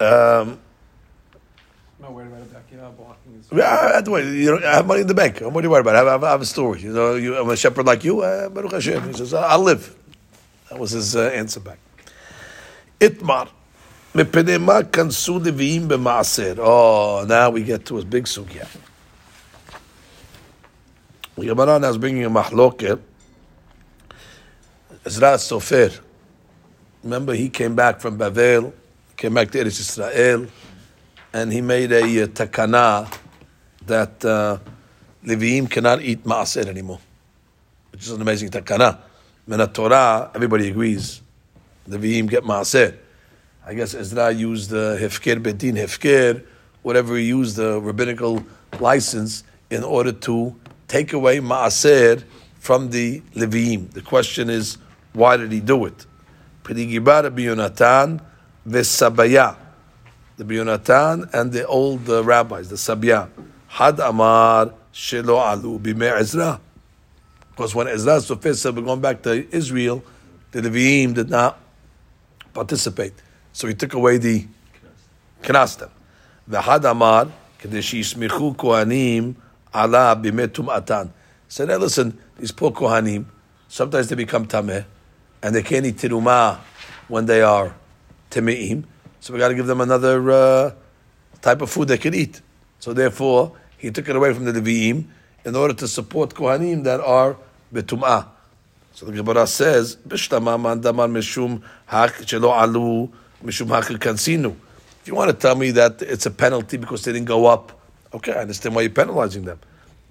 [0.00, 0.58] Um, I'm
[2.00, 2.52] not worried about it.
[2.52, 3.48] Akiva blocking his.
[3.52, 5.40] Yeah, I, I, you know, I have money in the bank.
[5.40, 5.96] What are you worried about?
[5.96, 6.82] I have, I have, I have a story.
[6.82, 8.20] You know, you, I'm a shepherd like you.
[8.20, 9.06] Uh, Baruch Hashem.
[9.08, 9.94] He says, I'll live.
[10.74, 11.78] That was his uh, answer back.
[12.98, 13.48] Itmar.
[14.12, 16.58] Mepenema kansu.
[16.58, 18.66] Oh, now we get to his big sugya.
[21.36, 22.98] The Gemara now is bringing a mahloket.
[25.06, 25.96] Ezra Sofer.
[27.04, 28.72] Remember, he came back from Bavel,
[29.16, 30.48] came back to Eretz Israel,
[31.32, 33.16] and he made a uh, takana
[33.86, 34.58] that uh,
[35.24, 36.98] Leviim cannot eat maaser anymore,
[37.92, 38.98] which is an amazing takana.
[39.46, 41.20] In Torah, everybody agrees
[41.86, 42.96] The Leviim get maaser.
[43.66, 46.42] I guess Ezra used the hefker bedin hefker,
[46.82, 48.42] whatever he used the rabbinical
[48.80, 50.56] license in order to
[50.88, 52.24] take away maaser
[52.58, 53.90] from the Leviim.
[53.90, 54.78] The question is,
[55.12, 56.06] why did he do it?
[56.62, 58.22] Pedigibar Yonatan
[58.66, 59.56] v'Sabaya,
[60.38, 63.28] the Yonatan and the old uh, rabbis, the Sabya.
[63.66, 66.58] Had Amar Shelo Alu Bimei Ezra.
[67.54, 70.02] Because when Ezra Sofer said we're going back to Israel,
[70.50, 71.60] the Leviim did not
[72.52, 73.14] participate.
[73.52, 74.46] So he took away the
[75.42, 75.90] Knastem.
[76.48, 77.28] The Amar
[77.58, 79.36] Kadesh Yismichu Kohanim
[79.74, 81.10] Ala Bimei Tum'atan.
[81.48, 83.26] Said, hey, listen, these poor Kohanim,
[83.68, 84.84] sometimes they become Tameh,
[85.42, 86.58] and they can't eat Tirumah
[87.06, 87.74] when they are
[88.30, 88.84] Teme'im.
[89.20, 90.70] So we got to give them another uh,
[91.40, 92.40] type of food they can eat.
[92.80, 95.04] So therefore, he took it away from the Levi'im
[95.44, 97.36] in order to support Kohanim that are
[97.74, 98.28] Betum'ah.
[98.92, 103.08] So the Gemara says, "Bishtama man damar mishum hak shelo alu
[103.44, 104.54] mishum hak kansinu."
[105.02, 107.78] If you want to tell me that it's a penalty because they didn't go up,
[108.14, 109.58] okay, I understand why you're penalizing them.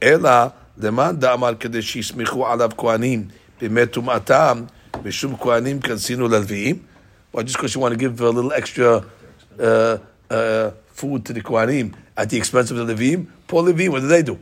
[0.01, 6.81] Ela leman damar kadesh yismichu alav kohanim b'metum atam mishum kohanim kansinu lalviim.
[7.31, 9.03] Well, just because you want to give a little extra
[9.59, 9.97] uh,
[10.29, 14.07] uh, food to the kohanim at the expense of the levim, poor levim, what do
[14.07, 14.37] they do?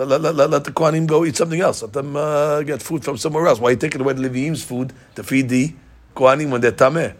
[0.00, 1.82] Let, let, let, let, the Kohanim go eat something else.
[1.82, 3.60] Let them uh, get food from somewhere else.
[3.60, 5.74] Why are you taking away the Leviim's food to feed the
[6.16, 7.14] Kohanim when they're tameh?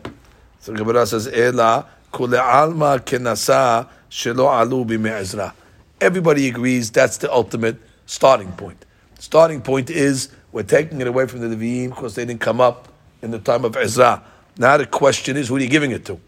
[0.60, 5.52] So Gemara says, "Ela kule alma kenasa shelo alu b'me'ezra."
[6.00, 7.76] Everybody agrees that's the ultimate
[8.06, 8.86] starting point.
[9.18, 12.88] Starting point is we're taking it away from the Leviim because they didn't come up
[13.20, 14.22] in the time of Ezra.
[14.56, 16.18] Now the question is, who are you giving it to?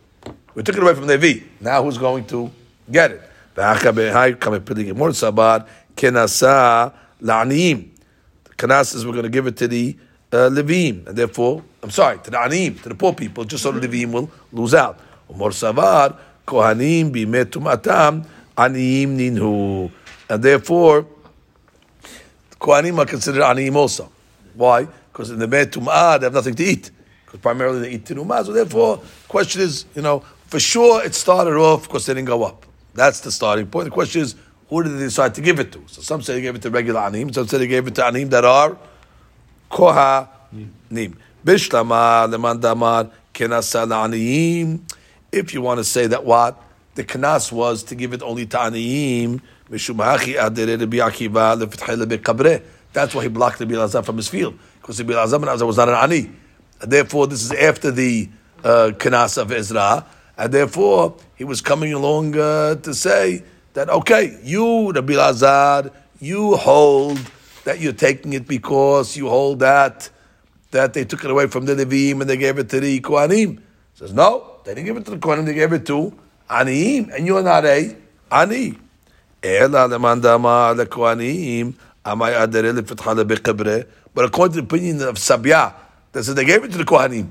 [0.54, 1.44] We took it away from Levi.
[1.62, 2.50] Now who's going to
[2.90, 3.22] get it?
[5.96, 7.88] Kenasa la'aniyim.
[8.56, 9.96] Kanas is we're going to give it to the
[10.32, 13.72] uh, Levim, and therefore, I'm sorry, to the Aniyim, to the poor people, just so
[13.72, 14.98] the Levim will lose out.
[15.30, 16.16] Umar Savar,
[16.46, 18.24] Kohanim bimetum atam,
[18.56, 19.90] Aniyim ninhu.
[20.28, 21.06] And therefore,
[22.60, 24.10] Kohanim are considered Aniyim also.
[24.54, 24.86] Why?
[25.12, 26.90] Because in the Metumah, they have nothing to eat.
[27.24, 28.46] Because primarily they eat Tinumah.
[28.46, 32.28] So therefore, the question is, you know, for sure it started off because they didn't
[32.28, 32.64] go up.
[32.94, 33.86] That's the starting point.
[33.86, 34.34] The question is,
[34.72, 35.82] who did they decide to give it to?
[35.86, 38.06] So some say they gave it to regular Anim, some say they gave it to
[38.06, 38.78] Anim that are
[39.70, 41.14] Kohanim.
[41.44, 44.80] Bishlama leman damar kenasa la'aniyim.
[45.30, 46.58] If you want to say that what
[46.94, 49.42] the kenas was to give it only to aniyim,
[52.26, 52.58] Rabbi.
[52.94, 55.94] That's why he blocked the Bilazar from his field because the Bilazar was not an
[55.94, 56.30] ani,
[56.80, 58.28] and therefore this is after the
[58.64, 60.06] uh, kenas of Ezra,
[60.38, 63.42] and therefore he was coming along uh, to say
[63.74, 67.18] that okay, you the Bilazar, you hold
[67.64, 70.10] that you're taking it because you hold that
[70.70, 73.60] that they took it away from the Levim and they gave it to the Kohanim.
[73.94, 76.12] Says no, they didn't give it to the Kohanim, they gave it to
[76.48, 77.96] Aniim, and you're not a
[78.30, 78.78] Ani.
[79.42, 83.86] Ela lemandama the Kohanim, amay adere lefetcha lebekebre.
[84.14, 85.74] But according to the opinion of Sabia,
[86.12, 87.30] they said they gave it to the Kohanim.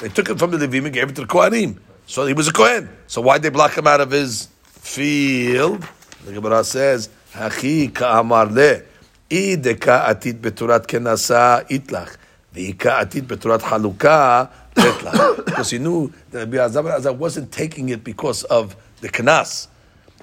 [0.00, 1.78] They took it from the Levim and gave it to the Kohanim.
[2.06, 2.88] So he was a Kohen.
[3.06, 4.48] So why did they block him out of his
[4.84, 5.86] field?
[6.24, 8.82] The Gemara says, Hachi ka'amar le.
[9.30, 12.16] Ideka atit beturat kenasa itlach.
[12.54, 15.44] V'ika atit beturat haluka itlach.
[15.44, 19.68] Because he knew that Rabbi Azar wasn't taking it because of the kenas.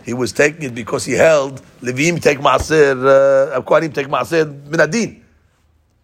[0.05, 2.95] He was taking it because he held Levim take maaser,
[3.53, 5.21] uh, take maaser minadin.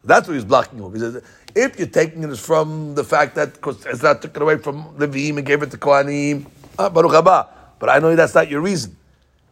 [0.04, 0.96] That's what he's blocking over.
[0.96, 1.24] He says,
[1.56, 5.38] if you're taking it from the fact that because Ezra took it away from Levim
[5.38, 6.46] and gave it to Kohanim,
[6.78, 7.48] ah, Baruch haba.
[7.79, 8.97] But I know that's not your reason.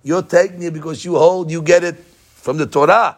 [0.02, 3.16] You're taking it because you hold, you get it from the Torah,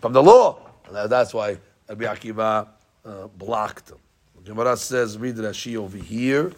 [0.00, 0.58] from the law.
[0.88, 2.68] And that's why Rabbi Akiva
[3.04, 3.98] uh, blocked him.
[4.44, 6.52] Gemara says, read Rashi over here.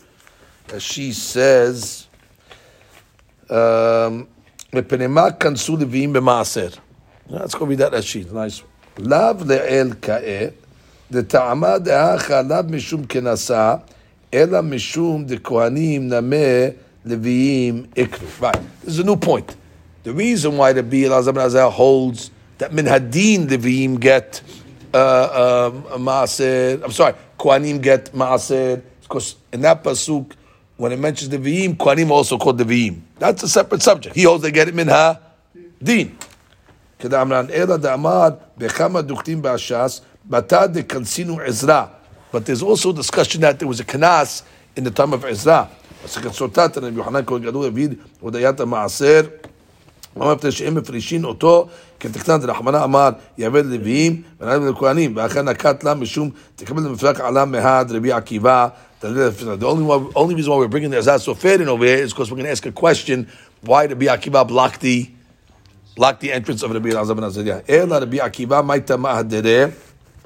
[0.68, 2.06] Rashi says,
[3.50, 4.26] um,
[4.72, 6.78] "Mepenema kansu levim b'maaser."
[7.28, 8.30] Let's go read that Rashi.
[8.32, 8.62] Nice.
[8.96, 10.52] Lav le'el ka'e,
[11.10, 13.74] דטעמה דאחה לאו משום כנסה,
[14.34, 16.36] אלא משום דכהנים נמה
[17.08, 18.28] לוויים יקנו.
[18.40, 18.60] Right.
[18.82, 19.56] This is a new point.
[20.04, 24.42] The reason why the Biel Azam Azar holds that min hadin leviim get
[24.92, 30.32] uh, um, maaser, I'm sorry, Kohanim get maaser, because in that pasuk,
[30.76, 33.00] when it mentions the V'im, Kohanim also called the V'im.
[33.18, 34.14] That's a separate subject.
[34.14, 35.18] He holds they get it min ha
[35.82, 36.18] din.
[36.98, 38.28] כדאמרן, אלא דאמר
[38.58, 41.84] בכמה דוכתים בהש"ס, בתא דקנסינו עזרא.
[42.32, 44.42] But there's also discussion that there was a kanas
[44.76, 45.68] in the time of Ezra.
[46.95, 47.69] יוחנן כהן גדול
[48.59, 49.21] המעשר.
[50.17, 51.67] אמר פתאום שהם מפרישים אותו
[52.83, 53.09] אמר
[54.39, 56.81] ונעלם לכהנים ואכן נקט לה משום תקבל
[57.45, 58.67] מהד רבי עקיבא
[59.01, 62.29] The only, only reason why we're bringing the Ezra Sofer in over here is because
[62.29, 63.29] we're going to ask a question
[63.61, 65.09] why Rabbi Akiva blocked the,
[65.95, 67.63] blocked the entrance of Rabbi Azaz and Azariah.
[67.65, 69.73] Ela Rabbi Akiva maita.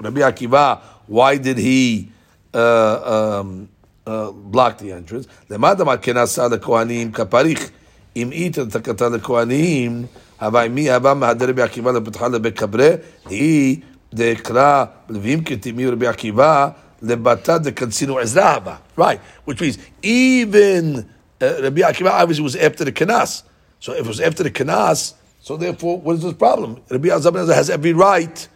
[0.00, 2.10] Rabbi Akiva, why did he
[2.52, 3.68] uh, um,
[4.05, 5.27] uh, block the entrance?
[5.49, 7.69] למד אמר כן עשה לכהנים כפריך.
[8.15, 10.05] אם איתא תקתה לכהנים,
[10.41, 12.89] הווי מי הבא מהדר רבי עקיבא לפתחה לבית קברה,
[13.29, 13.77] היא
[14.13, 16.69] דקרא לווים כתימי רבי עקיבא
[17.01, 18.75] לבתא דקנסינו עזרא הבא.
[18.97, 21.05] Right, which means even
[21.41, 23.43] uh, Rabbi Akiva obviously was after the Kanas.
[23.79, 26.81] So if it was after the Kanas, so therefore, what is this problem?
[26.89, 28.47] Rabbi Azam has every right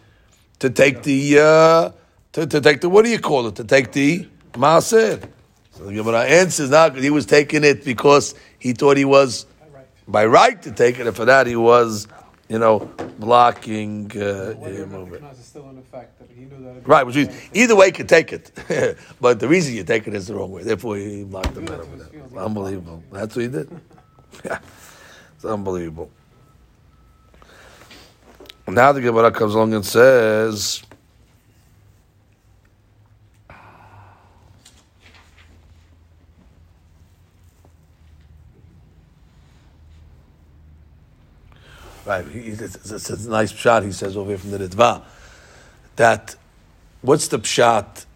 [0.58, 1.90] to take the uh,
[2.32, 3.56] to, to take the what do you call it?
[3.56, 5.26] To take the maaser.
[5.79, 9.45] So the Gemara answers now because he was taking it because he thought he was
[10.09, 12.05] by right to take it, and for that he was,
[12.49, 12.79] you know,
[13.17, 15.15] blocking uh, him over.
[15.15, 15.21] it.
[15.23, 16.19] Knas is still in effect.
[16.19, 16.77] That he knew that.
[16.79, 18.51] it- Right, which means either way you can take it,
[19.21, 20.63] but the reason you take it is the wrong way.
[20.63, 22.37] Therefore, he blocked him out over that.
[22.37, 23.01] Unbelievable.
[23.13, 23.69] That's what he did.
[24.43, 24.59] Yeah,
[25.35, 26.11] it's unbelievable.
[28.67, 30.83] Now the Gemara comes along and says.
[42.09, 43.83] Right, it's, it's a nice shot.
[43.83, 45.03] He says over here from the Ritva
[45.95, 46.35] that
[47.01, 48.07] what's the pshat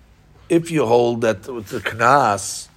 [0.50, 2.70] if you hold that with the knas?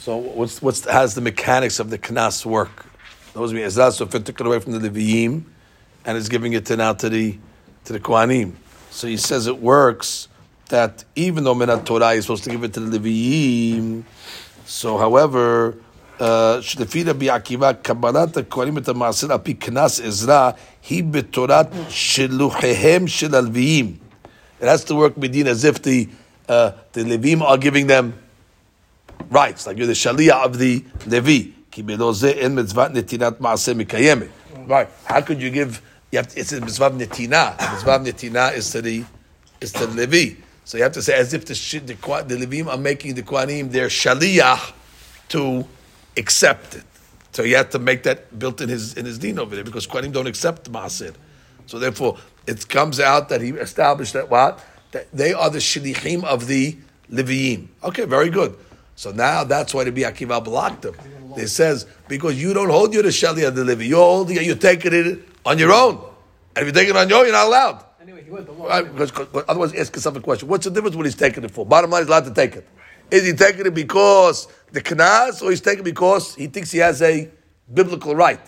[0.00, 2.84] So what's what's how's the mechanics of the knas work?
[3.32, 5.44] Those mean Ezra so took it away from the Leviim
[6.04, 7.38] and is giving it to now to the
[7.86, 8.52] to the Kohanim.
[8.90, 10.28] So he says it works
[10.68, 14.04] that even though Minat Torah is supposed to give it to the Leviim,
[14.66, 15.78] so however.
[16.61, 20.51] שלפי רבי עקיבא, קבלת הכהנים את המעשר על פי קנס עזרא
[20.89, 23.95] היא בתורת שלוחיהם של הלוויים.
[24.61, 26.07] It has to work medin as if the
[26.47, 28.13] uh, the Levim are giving them
[29.29, 31.51] rights, like you're the Shalia of the Levi.
[31.71, 34.27] כי בלא זה אין מצוות נתינת מעשה מקיימת.
[34.67, 34.87] Right.
[35.07, 35.81] How could you give,
[36.11, 37.59] you have to, it's a mitzvah netina.
[37.71, 39.03] Mitzvah netina is to the,
[39.59, 40.35] is to the Levi.
[40.63, 43.71] So you have to say as if the, the, the Levim are making the Kohanim
[43.71, 44.71] their Shaliach
[45.29, 45.65] to
[46.16, 46.84] accept it.
[47.32, 49.86] So he had to make that built in his in his deen over there because
[49.86, 51.14] Kohanim don't accept Maasir.
[51.66, 56.24] So therefore, it comes out that he established that what that they are the shlichim
[56.24, 56.76] of the
[57.10, 57.68] Leviim.
[57.84, 58.56] Okay, very good.
[58.96, 60.94] So now that's why the Akiva blocked them.
[61.36, 64.42] It says because you don't hold your the shali of the Levi, you're holding it,
[64.42, 66.04] you're taking it on your own,
[66.56, 67.84] and if you take it on your own, you're not allowed.
[68.00, 68.66] Anyway, he went the law.
[68.66, 71.50] Right, because, because otherwise, ask yourself a question: What's the difference what he's taking it
[71.50, 71.64] for?
[71.64, 72.66] Bottom line, he's allowed to take it.
[73.10, 76.78] Is he taking it because the knas, or he's taking it because he thinks he
[76.78, 77.28] has a
[77.72, 78.40] biblical right?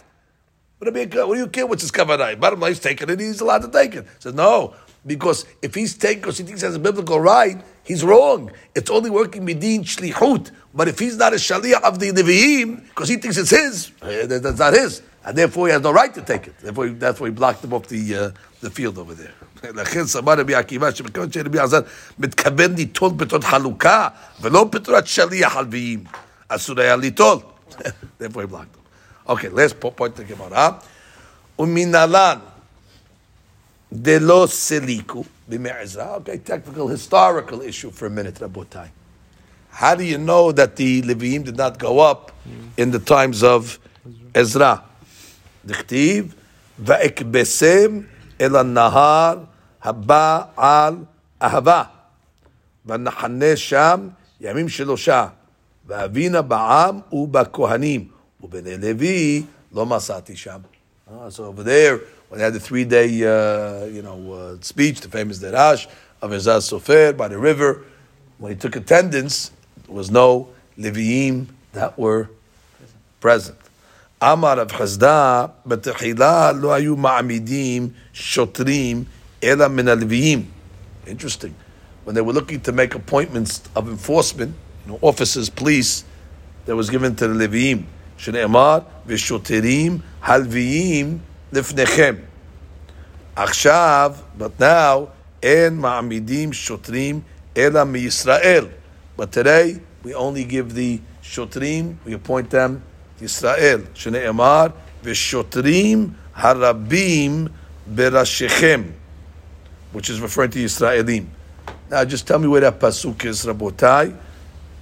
[0.78, 2.40] What do you, care what's his kavanah?
[2.40, 3.20] Bottom line, he's taking it.
[3.20, 4.04] He's allowed to take it.
[4.18, 4.74] Says no,
[5.06, 8.50] because if he's taking because he thinks he has a biblical right, he's wrong.
[8.74, 10.50] It's only working midin shlichut.
[10.74, 14.26] But if he's not a shaliach of the nevi'im because he thinks it's his, eh,
[14.26, 16.58] that's not his, and therefore he has no right to take it.
[16.58, 19.34] Therefore, that's why he blocked him off the uh, the field over there.
[19.63, 21.79] לכן סבר רבי עקיבא שמכיוון שרבי עזר
[22.19, 24.07] מתכוון ליטול בתור חלוקה
[24.41, 26.03] ולא בתורת שליח הלוויים,
[26.47, 27.37] אסור היה ליטול.
[28.19, 28.83] therefore he blocked him.
[29.27, 30.73] Okay, last point to Gemara.
[31.59, 32.39] ומנהלן
[33.93, 36.17] דלא סליקו בימי עזרא.
[36.17, 38.87] Okay, technical, historical issue for a minute, רבותיי.
[39.71, 42.31] How do you know that the Leviim did not go up
[42.77, 43.77] in the times of
[44.33, 44.77] Ezra?
[45.65, 46.33] דכתיב,
[46.79, 47.99] ואקבסם
[48.41, 49.37] אל הנהר
[49.82, 50.94] הבא על
[51.42, 51.82] אהבה.
[52.86, 54.08] ונחנה שם
[54.40, 55.26] ימים שלושה,
[55.86, 58.08] ואבינה בעם ובכהנים,
[58.42, 60.58] ובני לוי לא מסעתי שם.
[61.08, 65.08] Uh, so over there, when they had the three-day, uh, you know, uh, speech, the
[65.08, 65.86] famous Derash
[66.22, 67.84] of Ezra Sofer by the river,
[68.38, 69.50] when he took attendance,
[69.86, 72.30] there was no Leviim that were
[73.20, 73.58] present.
[74.22, 79.04] Amar of Chisda, בתחילה לא היו מעמידים שוטרים
[79.43, 80.45] אלא מן הלוויים.
[81.07, 81.53] Interesting.
[82.05, 84.53] When they were looking to make appointments of enforcement,
[84.85, 86.03] you know, officers, police,
[86.65, 87.85] that was given to the Leviim.
[88.17, 91.17] שנאמר, ושוטרים הלוויים
[91.53, 92.15] לפניכם.
[93.35, 95.05] עכשיו, but now,
[95.43, 97.19] אין מעמידים שוטרים
[97.57, 98.65] אלא מישראל.
[99.17, 102.79] But today, we only give the שוטרים, we appoint them
[103.21, 104.67] ישראל, שנאמר,
[105.03, 107.47] ושוטרים הרבים
[107.95, 108.81] בראשיכם,
[109.92, 111.26] which is referring to Yisraelim.
[111.90, 114.16] Now, just tell me where that pasuk is, Rabotai,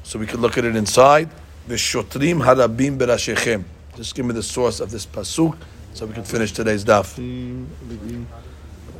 [0.02, 1.28] so we can look at it inside.
[1.68, 3.64] V'shotrim harabim berashechem.
[3.96, 5.56] Just give me the source of this pasuk,
[5.92, 7.18] so we can finish today's daf.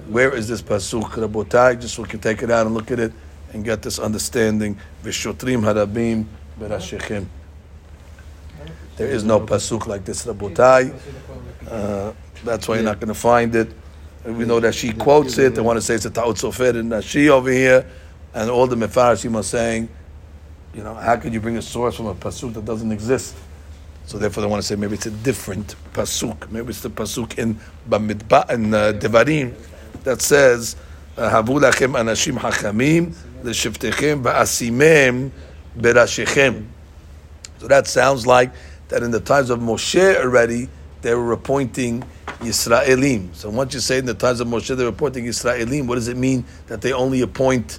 [0.09, 1.81] Where is this pasuk, Rabotai?
[1.81, 3.13] Just so we can take it out and look at it
[3.53, 4.77] and get this understanding.
[5.05, 6.27] V'shotrim harabim
[6.59, 7.27] berashechem.
[8.97, 10.93] There is no pasuk like this, Rabotai.
[11.71, 12.13] Uh,
[12.45, 13.73] that's why you're not going to find it.
[14.25, 15.55] And we know that she quotes it.
[15.55, 17.87] They want to say it's a Ta'ut Sofer and she over here.
[18.35, 19.89] And all the Mefarshim are saying,
[20.75, 23.35] you know, how could you bring a source from a pasuk that doesn't exist?
[24.07, 26.51] So therefore, they want to say maybe it's a different pasuk.
[26.51, 27.59] Maybe it's the pasuk in
[27.89, 29.55] Bamidba in uh, Devarim
[30.05, 30.77] that says,
[31.17, 35.31] "Havu lachem anashim hachamim l'shiftechem va'asimem
[35.77, 36.67] berashechem."
[37.59, 38.53] So that sounds like
[38.89, 40.69] that in the times of Moshe already
[41.03, 42.03] they were appointing
[42.41, 43.35] Yisraelim.
[43.35, 46.09] So once you say in the times of Moshe they were appointing Yisraelim, what does
[46.09, 47.79] it mean that they only appoint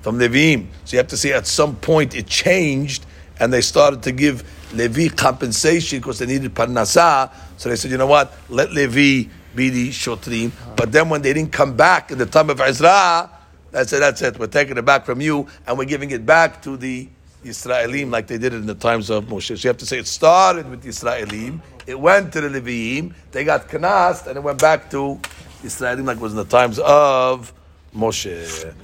[0.00, 0.66] from Leviim?
[0.84, 3.06] So you have to see at some point it changed
[3.38, 7.32] and they started to give Levi compensation because they needed parnasah.
[7.56, 10.52] So they said, you know what, let Levi be the shotrim.
[10.76, 13.30] But then when they didn't come back in the time of Ezra,
[13.70, 14.38] that's it, that's it.
[14.38, 17.08] We're taking it back from you and we're giving it back to the
[17.44, 19.58] Yisraelim like they did it in the times of Moshe.
[19.58, 23.44] So you have to say it started with Yisraelim, it went to the Leviim, they
[23.44, 25.20] got kanast, and it went back to
[25.62, 27.52] Yisraelim like it was in the times of
[27.94, 28.74] Moshe.